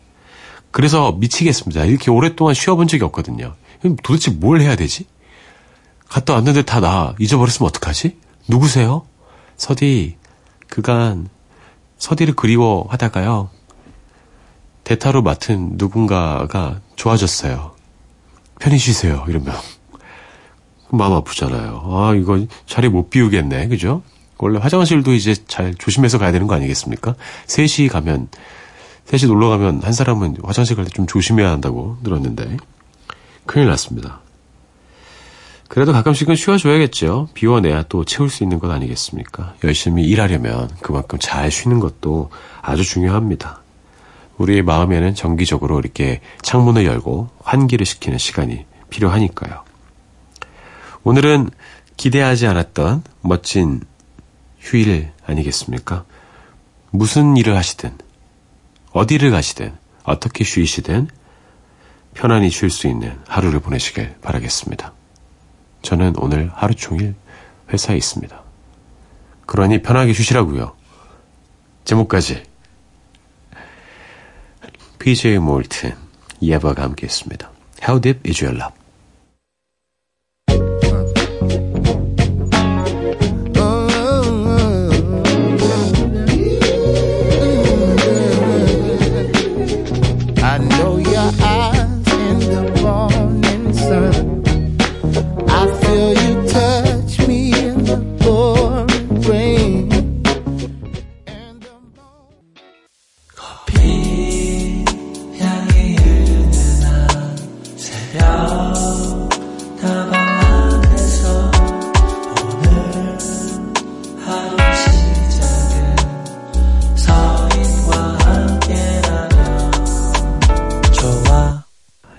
그래서 0.73 1.13
미치겠습니다. 1.13 1.85
이렇게 1.85 2.11
오랫동안 2.11 2.55
쉬어본 2.55 2.89
적이 2.89 3.05
없거든요. 3.05 3.55
도대체 4.03 4.33
뭘 4.33 4.61
해야 4.61 4.75
되지? 4.75 5.07
갔다 6.09 6.33
왔는데 6.35 6.63
다 6.63 6.81
나 6.81 7.15
잊어버렸으면 7.21 7.69
어떡하지? 7.69 8.17
누구세요? 8.49 9.07
서디, 9.57 10.17
그간 10.69 11.29
서디를 11.99 12.35
그리워하다가요. 12.35 13.51
대타로 14.85 15.23
맡은 15.23 15.73
누군가가 15.75 16.81
좋아졌어요. 16.97 17.73
편히 18.61 18.79
쉬세요. 18.79 19.25
이러면. 19.29 19.55
마음 20.91 21.13
아프잖아요. 21.15 21.83
아, 21.91 22.15
이거 22.15 22.45
자리 22.67 22.89
못 22.89 23.11
비우겠네. 23.11 23.69
그죠? 23.69 24.03
원래 24.39 24.59
화장실도 24.59 25.13
이제 25.15 25.35
잘 25.49 25.75
조심해서 25.75 26.19
가야 26.19 26.31
되는 26.33 26.47
거 26.47 26.55
아니겠습니까? 26.55 27.15
3시 27.47 27.91
가면, 27.91 28.29
3시 29.09 29.27
놀러 29.27 29.49
가면 29.49 29.81
한 29.83 29.93
사람은 29.93 30.37
화장실 30.45 30.77
갈 30.77 30.85
때 30.85 30.91
좀 30.95 31.07
조심해야 31.07 31.51
한다고 31.51 31.97
들었는데. 32.05 32.57
큰일 33.47 33.69
났습니다. 33.69 34.21
그래도 35.69 35.93
가끔씩은 35.93 36.37
쉬어줘야겠죠. 36.37 37.29
비워내야 37.35 37.85
또 37.89 38.05
채울 38.05 38.29
수 38.31 38.43
있는 38.45 38.59
것 38.59 38.71
아니겠습니까? 38.71 39.55
열심히 39.65 40.05
일하려면 40.05 40.71
그만큼 40.83 41.19
잘 41.21 41.51
쉬는 41.51 41.81
것도 41.81 42.31
아주 42.63 42.85
중요합니다. 42.85 43.63
우리의 44.39 44.63
마음에는 44.63 45.15
정기적으로 45.15 45.79
이렇게 45.79 46.21
창문을 46.43 46.85
열고 46.85 47.31
환기를 47.43 47.87
시키는 47.87 48.19
시간이 48.19 48.67
필요하니까요. 48.91 49.65
오늘은 51.05 51.51
기대하지 51.97 52.47
않았던 52.47 53.05
멋진 53.21 53.81
휴일 54.59 55.13
아니겠습니까? 55.27 56.05
무슨 56.91 57.37
일을 57.37 57.57
하시든, 57.57 57.97
어디를 58.93 59.31
가시든, 59.31 59.77
어떻게 60.05 60.45
쉬시든 60.45 61.09
편안히 62.15 62.51
쉴 62.51 62.71
수 62.71 62.87
있는 62.87 63.19
하루를 63.27 63.61
보내시길 63.61 64.17
바라겠습니다. 64.23 64.93
저는 65.83 66.15
오늘 66.19 66.51
하루 66.55 66.75
종일 66.75 67.15
회사에 67.73 67.97
있습니다. 67.97 68.43
그러니 69.47 69.83
편하게 69.83 70.13
쉬시라고요. 70.13 70.75
제목까지 71.85 72.45
PJ 75.05 75.39
몰튼, 75.39 75.93
예바가 76.41 76.83
함께했습니다. 76.83 77.51
How 77.87 78.01
deep 78.01 78.27
is 78.27 78.43
your 78.43 78.59
love? 78.59 78.84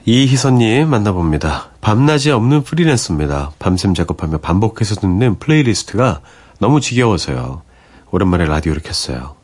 이희선님 0.08 0.88
만나봅니다. 0.88 1.72
밤낮이 1.82 2.30
없는 2.30 2.62
프리랜서입니다. 2.62 3.54
밤샘 3.58 3.96
작업하며 3.96 4.38
반복해서 4.38 4.94
듣는 4.94 5.39
playlist가 5.39 6.21
너무 6.60 6.80
지겨워서요. 6.80 7.63
오랜만에 8.12 8.46
라디오를 8.46 8.84
켰어요. 8.84 9.36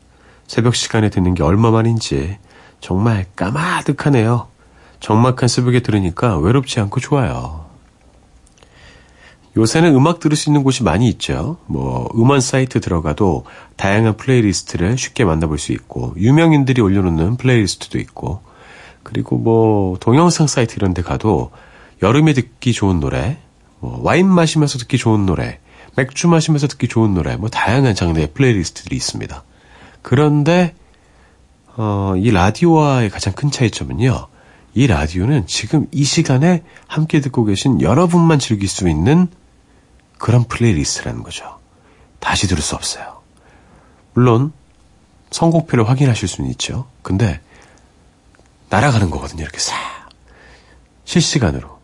새벽 0.45 0.75
시간에 0.75 1.09
듣는 1.09 1.33
게 1.33 1.41
얼마만인지 1.41 2.37
정말 2.79 3.25
까마득하네요. 3.35 4.49
적막한 4.99 5.47
새벽에 5.47 5.79
들으니까 5.79 6.37
외롭지 6.37 6.79
않고 6.79 6.99
좋아요. 6.99 7.65
요새는 9.57 9.95
음악 9.95 10.19
들을 10.19 10.37
수 10.37 10.49
있는 10.49 10.61
곳이 10.63 10.83
많이 10.83 11.09
있죠. 11.09 11.57
뭐 11.65 12.07
음원 12.13 12.39
사이트 12.39 12.79
들어가도 12.81 13.45
다양한 13.77 14.15
playlist를 14.15 14.95
쉽게 14.95 15.25
만나볼 15.25 15.57
수 15.57 15.71
있고 15.71 16.13
유명인들이 16.17 16.83
올려놓는 16.83 17.37
playlist도 17.37 17.97
있고 17.97 18.50
그리고 19.03 19.37
뭐 19.37 19.97
동영상 19.99 20.47
사이트 20.47 20.75
이런 20.75 20.93
데 20.93 21.01
가도 21.01 21.51
여름에 22.01 22.33
듣기 22.33 22.73
좋은 22.73 22.99
노래, 22.99 23.37
뭐 23.79 23.99
와인 24.03 24.27
마시면서 24.27 24.77
듣기 24.79 24.97
좋은 24.97 25.25
노래, 25.25 25.59
맥주 25.95 26.27
마시면서 26.27 26.67
듣기 26.67 26.87
좋은 26.87 27.13
노래, 27.13 27.35
뭐 27.35 27.49
다양한 27.49 27.95
장르의 27.95 28.31
playlist들이 28.33 28.95
있습니다. 28.95 29.43
그런데 30.01 30.73
어, 31.77 32.13
이 32.17 32.31
라디오와의 32.31 33.09
가장 33.09 33.33
큰 33.33 33.51
차이점은요. 33.51 34.27
이 34.73 34.87
라디오는 34.87 35.47
지금 35.47 35.87
이 35.91 36.03
시간에 36.03 36.63
함께 36.87 37.19
듣고 37.19 37.43
계신 37.43 37.81
여러분만 37.81 38.39
즐길 38.39 38.69
수 38.69 38.87
있는 38.87 39.27
그런 40.17 40.43
playlist라는 40.45 41.23
거죠. 41.23 41.59
다시 42.19 42.47
들을 42.47 42.61
수 42.61 42.75
없어요. 42.75 43.21
물론 44.13 44.53
선곡표를 45.31 45.89
확인하실 45.89 46.27
수는 46.27 46.49
있죠. 46.51 46.85
근데 47.01 47.41
날아가는 48.71 49.09
거거든요. 49.11 49.43
이렇게 49.43 49.59
싹 49.59 49.75
실시간으로 51.03 51.79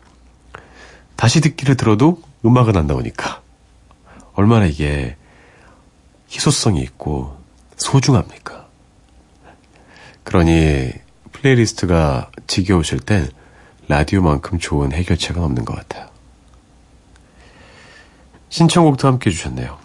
다시 1.16 1.40
듣기를 1.40 1.76
들어도 1.76 2.22
음악은 2.44 2.76
안 2.76 2.86
나오니까 2.86 3.42
얼마나 4.32 4.64
이게 4.64 5.16
희소성이 6.30 6.80
있고 6.82 7.38
소중합니까? 7.76 8.66
그러니 10.24 10.92
플레이리스트가 11.32 12.30
지겨우실 12.46 13.00
땐 13.00 13.28
라디오만큼 13.88 14.58
좋은 14.58 14.92
해결책은 14.92 15.42
없는 15.42 15.64
것 15.64 15.74
같아요. 15.76 16.08
신청곡도 18.48 19.06
함께 19.06 19.30
해주셨네요. 19.30 19.78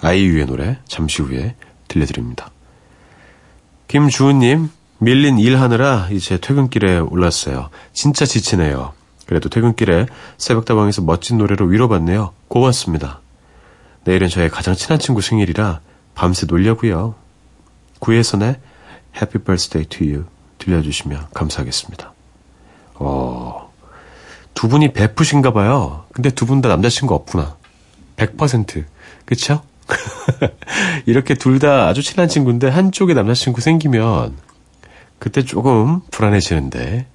아이유의 0.00 0.46
노래 0.46 0.78
잠시 0.86 1.22
후에 1.22 1.54
들려드립니다. 1.86 2.50
김주은님, 3.88 4.70
밀린 4.98 5.38
일하느라 5.38 6.08
이제 6.10 6.38
퇴근길에 6.38 6.98
올랐어요. 6.98 7.70
진짜 7.92 8.24
지치네요. 8.26 8.92
그래도 9.26 9.48
퇴근길에 9.48 10.06
새벽다방에서 10.38 11.02
멋진 11.02 11.38
노래로 11.38 11.66
위로받네요. 11.66 12.32
고맙습니다. 12.48 13.20
내일은 14.04 14.28
저의 14.28 14.48
가장 14.50 14.74
친한 14.74 14.98
친구 14.98 15.20
생일이라 15.20 15.80
밤새 16.14 16.46
놀려고요. 16.46 17.14
구혜선의 18.00 18.56
Happy 19.14 19.44
Birthday 19.44 19.86
to 19.88 20.06
You 20.06 20.24
들려주시면 20.58 21.28
감사하겠습니다. 21.34 22.12
어, 22.94 23.72
두 24.54 24.68
분이 24.68 24.92
베프신가 24.92 25.52
봐요. 25.52 26.04
근데 26.12 26.30
두 26.30 26.46
분 26.46 26.60
다 26.62 26.68
남자친구 26.68 27.14
없구나. 27.14 27.56
100%. 28.16 28.84
그쵸? 29.24 29.62
이렇게 31.06 31.34
둘 31.34 31.60
다 31.60 31.86
아주 31.86 32.02
친한 32.02 32.28
친구인데 32.28 32.68
한쪽에 32.68 33.14
남자친구 33.14 33.60
생기면 33.60 34.34
그때 35.18 35.44
조금 35.44 36.00
불안해지는데 36.10 37.06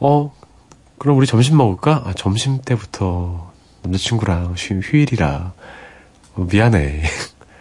어 0.00 0.32
그럼 0.98 1.18
우리 1.18 1.26
점심 1.26 1.56
먹을까? 1.56 2.02
아, 2.06 2.12
점심 2.14 2.60
때부터 2.62 3.52
남자친구랑 3.82 4.54
휴, 4.56 4.80
휴일이라 4.80 5.52
어, 6.34 6.46
미안해. 6.50 7.02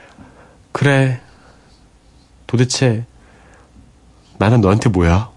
그래. 0.71 1.21
도대체 2.47 3.05
나는 4.37 4.61
너한테 4.61 4.89
뭐야? 4.89 5.31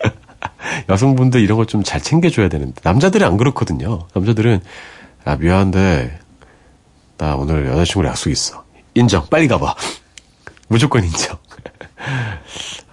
여성분들 0.88 1.40
이런 1.40 1.56
거좀잘 1.58 2.02
챙겨줘야 2.02 2.48
되는데 2.48 2.80
남자들은 2.82 3.26
안 3.26 3.36
그렇거든요. 3.36 4.06
남자들은 4.14 4.60
아 5.24 5.36
미안한데 5.36 6.18
나 7.18 7.36
오늘 7.36 7.66
여자친구랑 7.66 8.10
약속 8.10 8.30
있어. 8.30 8.64
인정. 8.94 9.26
빨리 9.30 9.48
가봐. 9.48 9.74
무조건 10.68 11.04
인정. 11.04 11.38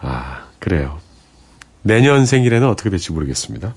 아 0.01 0.45
그래요. 0.59 0.99
내년 1.81 2.25
생일에는 2.25 2.67
어떻게 2.67 2.89
될지 2.89 3.11
모르겠습니다. 3.11 3.73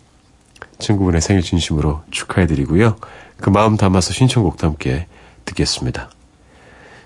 친구분의 0.78 1.20
생일 1.20 1.42
진심으로 1.42 2.02
축하해드리고요. 2.10 2.96
그 3.36 3.50
마음 3.50 3.76
담아서 3.76 4.12
신청곡도 4.12 4.66
함께 4.66 5.06
듣겠습니다. 5.44 6.10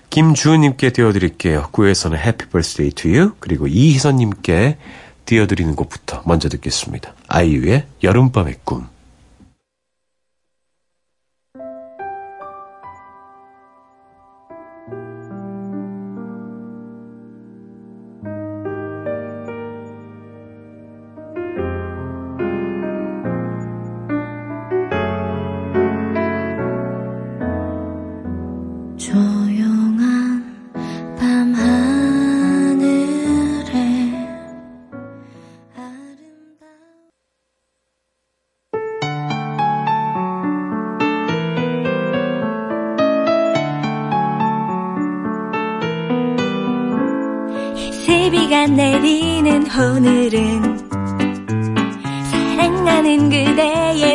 김주은님께 0.09 0.91
띄워드릴게요. 0.91 1.69
구에서는 1.71 2.17
Happy 2.17 2.49
Birthday 2.49 2.91
to 2.93 3.11
You 3.11 3.31
그리고 3.39 3.67
이희선님께 3.67 4.77
띄워드리는 5.25 5.75
곡부터 5.75 6.23
먼저 6.25 6.49
듣겠습니다. 6.49 7.13
아이유의 7.27 7.85
여름밤의 8.03 8.55
꿈 8.63 8.87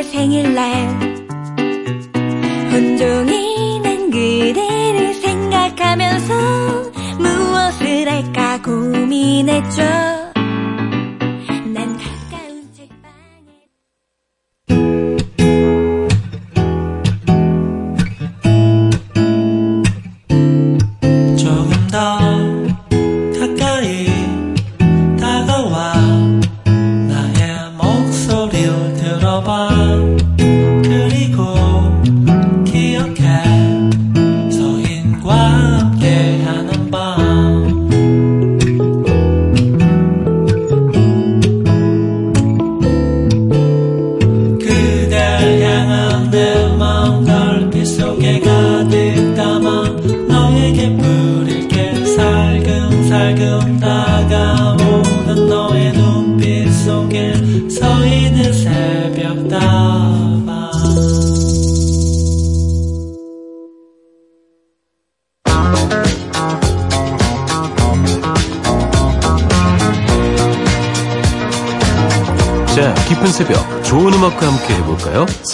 그대의 0.01 0.05
생일날 0.05 1.21
난 3.83 4.11
그대를 4.11 5.15
생각하면서 5.15 6.35
무엇을 7.19 8.11
할까 8.11 8.63
고민했죠 8.63 10.10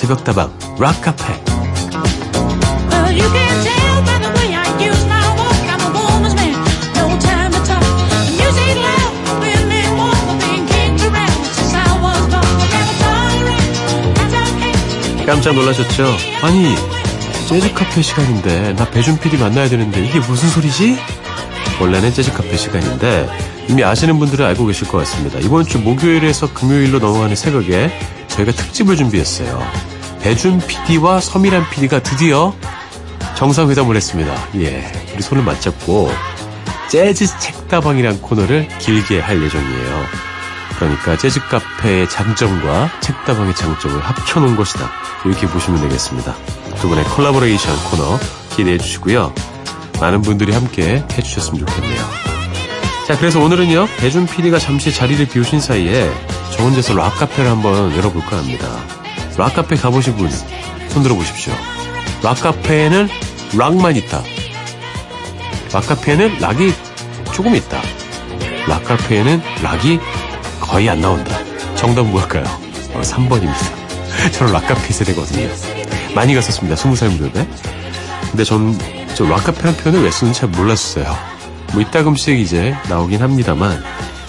that's 0.07 0.29
okay. 1.09 1.47
깜짝 15.27 15.55
놀라셨죠? 15.57 16.07
아니, 16.43 16.75
재즈 17.49 17.73
카페 17.75 18.01
시간인데, 18.01 18.75
나 18.75 18.89
배준 18.89 19.19
PD 19.19 19.37
만나야 19.37 19.69
되는데, 19.69 20.05
이게 20.07 20.21
무슨 20.21 20.49
소리지? 20.49 20.97
원래는 21.81 22.15
재즈 22.15 22.33
카페 22.33 22.57
시간인데, 22.57 23.29
이미 23.69 23.83
아시는 23.83 24.21
분들은 24.21 24.47
알고 24.47 24.67
계실 24.67 24.87
것 24.87 24.99
같습니다. 24.99 25.41
이번 25.41 25.65
주 25.67 25.81
목요일에서 25.81 26.53
금요일로 26.55 27.01
넘어가는 27.01 27.35
새벽에 27.35 27.91
저희가 28.29 28.53
특집을 28.53 28.97
준비했어요. 28.97 29.96
배준 30.27 30.59
PD와 30.59 31.21
서미란 31.21 31.71
PD가 31.71 32.01
드디어 32.01 32.53
정상회담을 33.37 33.95
했습니다. 33.95 34.35
예. 34.57 34.85
우리 35.15 35.23
손을 35.23 35.45
맞잡고, 35.45 36.11
재즈 36.89 37.39
책다방이란 37.39 38.21
코너를 38.23 38.67
길게 38.81 39.21
할 39.21 39.41
예정이에요. 39.41 40.05
그러니까 40.77 41.17
재즈 41.17 41.39
카페의 41.47 42.11
장점과 42.11 42.91
책다방의 43.03 43.55
장점을 43.55 44.01
합쳐놓은 44.01 44.57
것이다. 44.57 44.91
이렇게 45.25 45.47
보시면 45.47 45.81
되겠습니다. 45.83 46.35
두 46.81 46.89
분의 46.89 47.05
콜라보레이션 47.05 47.77
코너 47.85 48.19
기대해 48.57 48.79
주시고요. 48.79 49.33
많은 50.01 50.23
분들이 50.23 50.53
함께 50.53 51.05
해주셨으면 51.13 51.65
좋겠네요. 51.65 52.03
자, 53.07 53.17
그래서 53.17 53.39
오늘은요, 53.39 53.87
배준 53.99 54.27
PD가 54.27 54.59
잠시 54.59 54.93
자리를 54.93 55.25
비우신 55.29 55.61
사이에 55.61 56.13
저 56.51 56.65
혼자서 56.65 56.95
락카페를 56.97 57.49
한번 57.49 57.97
열어볼까 57.97 58.39
합니다. 58.39 58.96
락카페 59.37 59.77
가보신 59.77 60.17
분, 60.17 60.31
손 60.89 61.03
들어 61.03 61.15
보십시오. 61.15 61.53
락카페에는 62.23 63.09
락만 63.57 63.97
있다. 63.97 64.23
락카페에는 65.73 66.39
락이 66.41 66.73
조금 67.35 67.55
있다. 67.55 67.81
락카페에는 68.69 69.43
락이 69.63 70.01
거의 70.61 70.89
안 70.89 71.01
나온다. 71.01 71.37
정답은 71.75 72.11
뭘까요? 72.11 72.45
어, 72.95 73.01
3번입니다. 73.03 74.33
저는 74.33 74.53
락카페 74.53 74.93
세대거든요. 74.93 75.49
많이 76.15 76.35
갔었습니다. 76.35 76.77
20살 76.77 77.11
무렵에. 77.11 77.47
근데 78.31 78.43
전, 78.45 78.77
저 79.15 79.25
락카페라는 79.27 79.77
표현을 79.79 80.03
왜 80.03 80.11
쓰는지 80.11 80.41
잘 80.41 80.49
몰랐어요. 80.49 81.15
뭐 81.73 81.83
이따금씩 81.83 82.39
이제 82.41 82.75
나오긴 82.89 83.21
합니다만, 83.21 83.83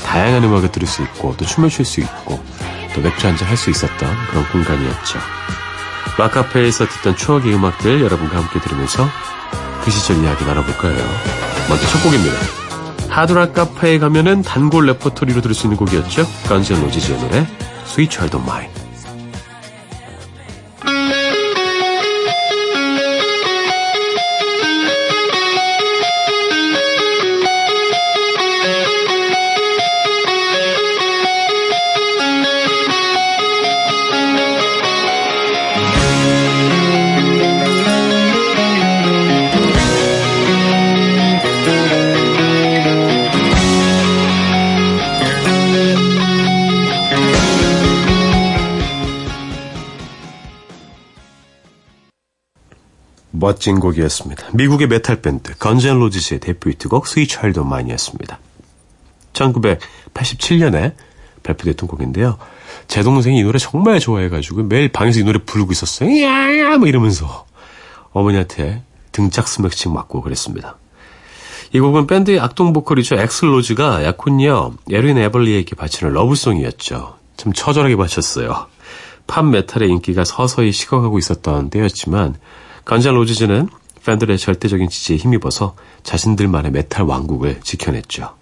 다양한 0.06 0.44
음악을 0.44 0.72
들을 0.72 0.88
수 0.88 1.02
있고, 1.04 1.36
또 1.38 1.46
춤을 1.46 1.70
출 1.70 1.86
수 1.86 2.02
있고, 2.02 2.42
또 2.98 3.04
맥주 3.04 3.28
한잔 3.28 3.48
할 3.48 3.56
수 3.56 3.70
있었던 3.70 4.10
그런 4.30 4.44
공간이었죠. 4.50 5.20
락카페에서 6.18 6.88
듣던 6.88 7.16
추억의 7.16 7.54
음악들 7.54 8.02
여러분과 8.02 8.38
함께 8.38 8.60
들으면서 8.60 9.08
그 9.84 9.92
시절 9.92 10.18
이야기 10.24 10.44
나눠볼 10.46 10.76
거예요. 10.78 10.98
먼저 11.70 11.86
첫 11.88 12.02
곡입니다. 12.04 12.36
하드락 13.10 13.54
카페에 13.54 14.00
가면은 14.00 14.42
단골 14.42 14.88
레퍼토리로 14.88 15.42
들을 15.42 15.54
수 15.54 15.68
있는 15.68 15.78
곡이었죠. 15.78 16.26
건즈 16.48 16.74
앤 16.74 16.82
로지즈의 16.82 17.20
노래 17.20 17.48
Sweet 17.86 18.12
Child 18.12 18.38
of 18.38 18.50
Mine. 18.50 18.87
멋진 53.48 53.80
곡이었습니다. 53.80 54.50
미국의 54.52 54.88
메탈 54.88 55.22
밴드 55.22 55.58
건즈 55.58 55.88
앤 55.88 56.00
로지스의 56.00 56.42
대표 56.42 56.70
히트곡 56.70 57.08
Sweet 57.08 57.30
Child 57.30 57.62
O' 57.62 57.70
Mine이었습니다. 57.70 58.40
1987년에 59.32 60.94
발표됐던 61.44 61.88
곡인데요. 61.88 62.38
제 62.90 63.04
동생이 63.04 63.40
이 63.40 63.44
노래 63.44 63.58
정말 63.58 64.02
좋아해가지고 64.02 64.64
매일 64.64 64.92
방에서 64.92 65.22
이 65.22 65.24
노래 65.24 65.40
부르고 65.40 65.72
있었어요. 65.72 66.10
야야 66.22 66.78
뭐 66.78 66.90
이러면서 66.90 67.46
어머니한테 68.12 68.84
등짝 69.14 69.48
스매싱 69.48 69.94
맞고 69.94 70.24
그랬습니다. 70.24 70.76
이 71.72 71.80
곡은 71.80 72.08
밴드의 72.08 72.42
악동 72.42 72.74
보컬이죠. 72.74 73.16
액슬 73.16 73.48
로즈가 73.48 74.04
약혼녀 74.04 74.74
에린 74.92 75.18
에벌리에게 75.18 75.78
바치는 75.78 76.12
love 76.12 76.36
song이었죠. 76.36 77.16
참 77.38 77.54
처절하게 77.54 77.96
바쳤어요. 77.96 78.68
팝 79.26 79.46
메탈의 79.46 79.88
인기가 79.88 80.26
서서히 80.26 80.74
식어가고 80.74 81.18
있었던 81.18 81.70
때였지만 81.70 82.36
Guns 82.88 83.07
N' 83.07 83.16
Roses는 83.16 83.68
팬들의 84.06 84.38
절대적인 84.38 84.88
지지에 84.88 85.18
힘입어서 85.18 85.76
자신들만의 86.04 86.72
메탈 86.72 87.04
왕국을 87.04 87.60
지켜냈죠. 87.62 88.34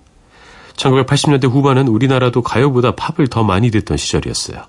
1980년대 0.76 1.50
후반은 1.50 1.88
우리나라도 1.88 2.44
가요보다 2.44 2.94
팝을 2.94 3.28
더 3.28 3.44
많이 3.44 3.72
듣던 3.72 3.98
시절이었어요. 3.98 4.62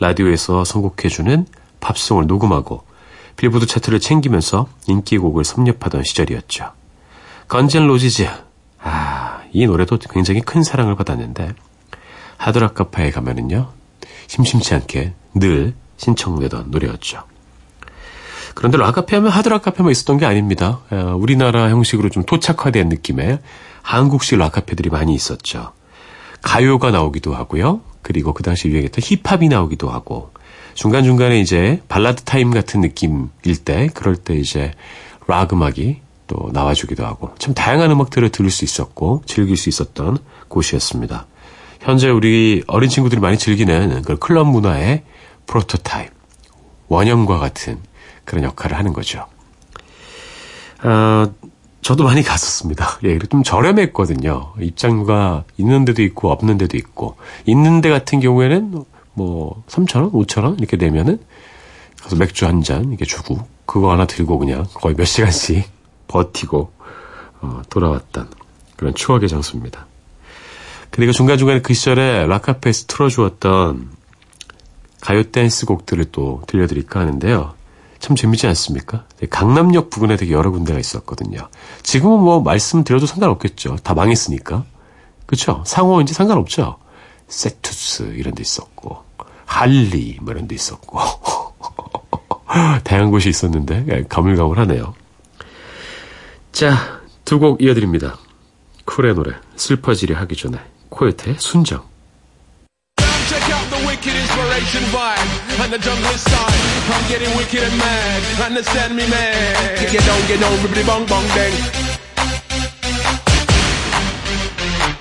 라디오에서 0.00 0.64
선곡해주는 0.64 1.46
팝송을 1.80 2.26
녹음하고 2.26 2.84
빌보드 3.36 3.66
차트를 3.66 4.00
챙기면서 4.00 4.66
인기곡을 4.86 5.44
섭렵하던 5.44 6.04
시절이었죠. 6.04 6.72
Guns 7.48 7.73
N' 7.73 7.86
Roses. 7.86 8.26
아, 8.80 9.42
이 9.52 9.66
노래도 9.66 9.98
굉장히 9.98 10.40
큰 10.40 10.62
사랑을 10.62 10.96
받았는데 10.96 11.52
하드락 12.38 12.72
카페에 12.72 13.10
가면은요. 13.10 13.68
심심치 14.26 14.72
않게 14.72 15.12
늘 15.34 15.74
신청되던 15.98 16.70
노래였죠. 16.70 17.24
그런데 18.58 18.76
락카페 18.76 19.14
하면 19.14 19.30
하드락 19.30 19.62
카페만 19.62 19.92
있었던 19.92 20.18
게 20.18 20.26
아닙니다. 20.26 20.80
어, 20.90 21.14
우리나라 21.16 21.70
형식으로 21.70 22.08
좀 22.08 22.24
토착화된 22.24 22.88
느낌의 22.88 23.38
한국식 23.82 24.36
락카페들이 24.36 24.90
많이 24.90 25.14
있었죠. 25.14 25.74
가요가 26.42 26.90
나오기도 26.90 27.36
하고요. 27.36 27.82
그리고 28.02 28.34
그 28.34 28.42
당시 28.42 28.66
유행했던 28.66 29.00
힙합이 29.00 29.48
나오기도 29.48 29.88
하고 29.90 30.32
중간중간에 30.74 31.38
이제 31.38 31.80
발라드 31.86 32.24
타임 32.24 32.50
같은 32.50 32.80
느낌일 32.80 33.58
때 33.64 33.90
그럴 33.94 34.16
때 34.16 34.34
이제 34.34 34.72
락 35.28 35.52
음악이 35.52 36.00
또 36.26 36.50
나와주기도 36.52 37.06
하고 37.06 37.30
참 37.38 37.54
다양한 37.54 37.92
음악들을 37.92 38.28
들을 38.30 38.50
수 38.50 38.64
있었고 38.64 39.22
즐길 39.24 39.56
수 39.56 39.68
있었던 39.68 40.18
곳이었습니다. 40.48 41.28
현재 41.82 42.10
우리 42.10 42.64
어린 42.66 42.90
친구들이 42.90 43.20
많이 43.20 43.38
즐기는 43.38 44.02
그 44.02 44.18
클럽 44.18 44.48
문화의 44.48 45.04
프로토타입, 45.46 46.10
원형과 46.88 47.38
같은 47.38 47.78
그런 48.28 48.44
역할을 48.44 48.76
하는 48.76 48.92
거죠. 48.92 49.26
어, 50.84 51.32
저도 51.80 52.04
많이 52.04 52.22
갔었습니다. 52.22 52.98
예, 53.04 53.18
좀 53.18 53.42
저렴했거든요. 53.42 54.52
입장료가 54.60 55.44
있는 55.56 55.84
데도 55.86 56.02
있고 56.02 56.30
없는 56.30 56.58
데도 56.58 56.76
있고 56.76 57.16
있는 57.46 57.80
데 57.80 57.88
같은 57.88 58.20
경우에는 58.20 58.84
뭐 59.14 59.64
3,000원, 59.68 60.12
5,000원 60.12 60.58
이렇게 60.58 60.76
되면은 60.76 61.18
가서 62.02 62.16
맥주 62.16 62.46
한 62.46 62.62
잔 62.62 62.88
이렇게 62.90 63.04
주고 63.04 63.38
그거 63.66 63.90
하나 63.90 64.06
들고 64.06 64.38
그냥 64.38 64.66
거의 64.74 64.94
몇 64.94 65.04
시간씩 65.06 65.68
버티고 66.06 66.70
어, 67.40 67.62
돌아왔던 67.70 68.28
그런 68.76 68.94
추억의 68.94 69.28
장소입니다. 69.28 69.86
그리고 70.90 71.12
중간중간에 71.12 71.62
그 71.62 71.74
시절에 71.74 72.26
락카페에서 72.26 72.84
틀어주었던 72.86 73.90
가요 75.00 75.22
댄스 75.22 75.66
곡들을 75.66 76.06
또 76.12 76.42
들려드릴까 76.46 77.00
하는데요. 77.00 77.54
참 78.00 78.16
재밌지 78.16 78.46
않습니까? 78.46 79.04
강남역 79.30 79.90
부근에 79.90 80.16
되게 80.16 80.32
여러 80.32 80.50
군데가 80.50 80.78
있었거든요. 80.78 81.48
지금은 81.82 82.20
뭐 82.20 82.40
말씀드려도 82.40 83.06
상관없겠죠. 83.06 83.76
다 83.82 83.94
망했으니까. 83.94 84.64
그쵸? 85.26 85.62
상호 85.66 86.00
이제 86.00 86.14
상관없죠. 86.14 86.76
세투스 87.28 88.14
이런 88.16 88.34
데 88.34 88.42
있었고 88.42 89.04
할리 89.44 90.18
뭐 90.22 90.32
이런 90.32 90.48
데 90.48 90.54
있었고 90.54 90.98
다양한 92.84 93.10
곳이 93.10 93.28
있었는데 93.28 93.84
예, 93.88 94.04
가물가물하네요. 94.08 94.94
자, 96.52 96.74
두 97.24 97.38
곡 97.38 97.60
이어드립니다. 97.62 98.16
쿨의 98.86 99.14
노래 99.14 99.32
슬퍼지리 99.56 100.14
하기 100.14 100.34
전에 100.34 100.58
코요태의 100.88 101.36
순정 101.38 101.84
wicked 104.08 104.20
inspiration 104.22 104.82
vibe 104.88 105.60
and 105.62 105.72
the 105.72 105.78
jungle 105.78 106.16
style. 106.16 106.52
I'm 106.92 107.08
getting 107.08 107.28
wicked 107.36 107.62
and 107.62 107.76
mad. 107.78 108.22
Understand 108.40 108.96
me, 108.96 109.06
man? 109.08 109.76
Get 109.92 110.04
down, 110.06 110.20
get 110.28 110.40
down, 110.40 110.56
bibbidi 110.58 110.86
bong 110.86 111.06
bong 111.06 111.26
bang. 111.36 111.52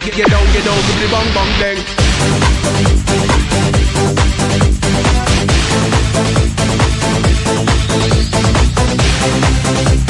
Get 0.01 0.27
down, 0.27 0.45
get 0.51 0.65
down, 0.65 0.79
bibbidi 0.87 1.07
bong 1.11 1.33
bong 1.33 1.51
dang. 1.59 1.79
It's 9.79 10.06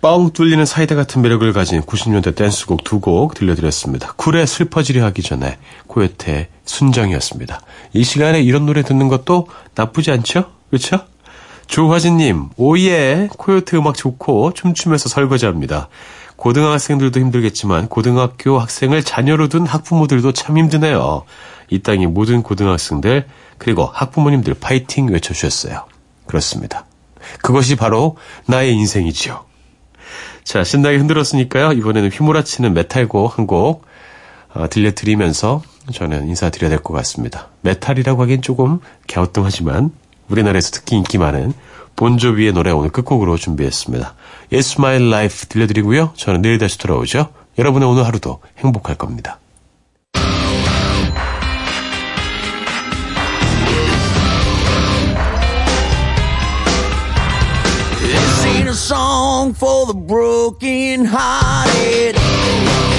뻥 0.00 0.30
뚫리는 0.32 0.64
사이다 0.64 0.94
같은 0.94 1.20
매력을 1.20 1.52
가진 1.52 1.82
90년대 1.82 2.34
댄스곡 2.34 2.84
두 2.84 3.00
곡 3.00 3.34
들려드렸습니다. 3.34 4.12
쿨의 4.16 4.46
슬퍼지리 4.46 4.98
하기 5.00 5.22
전에 5.22 5.58
코요태 5.88 6.48
순정이었습니다. 6.64 7.60
이 7.92 8.04
시간에 8.04 8.40
이런 8.40 8.64
노래 8.64 8.82
듣는 8.82 9.08
것도 9.08 9.48
나쁘지 9.74 10.10
않죠? 10.10 10.52
그렇죠? 10.70 11.00
조화진님, 11.66 12.48
오예, 12.56 13.28
코요태 13.36 13.76
음악 13.76 13.94
좋고 13.96 14.54
춤추면서 14.54 15.08
설거지합니다. 15.10 15.88
고등학생들도 16.36 17.20
힘들겠지만 17.20 17.88
고등학교 17.88 18.58
학생을 18.58 19.02
자녀로 19.04 19.48
둔 19.48 19.66
학부모들도 19.66 20.32
참 20.32 20.56
힘드네요. 20.56 21.24
이 21.68 21.80
땅의 21.80 22.06
모든 22.06 22.42
고등학생들 22.42 23.26
그리고 23.58 23.84
학부모님들 23.84 24.54
파이팅 24.54 25.08
외쳐주셨어요. 25.08 25.84
그렇습니다. 26.26 26.86
그것이 27.42 27.76
바로 27.76 28.16
나의 28.46 28.72
인생이지요. 28.74 29.49
자, 30.44 30.64
신나게 30.64 30.96
흔들었으니까요. 30.96 31.72
이번에는 31.72 32.10
휘몰아치는 32.10 32.74
메탈곡 32.74 33.38
한곡 33.38 33.84
어, 34.54 34.68
들려드리면서 34.68 35.62
저는 35.92 36.28
인사드려야 36.28 36.70
될 36.70 36.80
것 36.80 36.92
같습니다. 36.94 37.48
메탈이라고 37.62 38.22
하기엔 38.22 38.42
조금 38.42 38.80
갸우뚱하지만 39.08 39.90
우리나라에서 40.28 40.70
특히 40.72 40.96
인기 40.96 41.18
많은 41.18 41.52
본조비의 41.96 42.52
노래 42.52 42.70
오늘 42.70 42.90
끝곡으로 42.90 43.36
준비했습니다. 43.36 44.14
It's 44.52 44.78
My 44.78 44.96
Life 44.96 45.48
들려드리고요. 45.48 46.12
저는 46.16 46.42
내일 46.42 46.58
다시 46.58 46.78
돌아오죠. 46.78 47.28
여러분의 47.58 47.88
오늘 47.88 48.06
하루도 48.06 48.40
행복할 48.58 48.96
겁니다. 48.96 49.38
A 58.70 58.74
song 58.74 59.52
for 59.52 59.84
the 59.86 59.94
broken 59.94 61.04
hearted. 61.04 62.89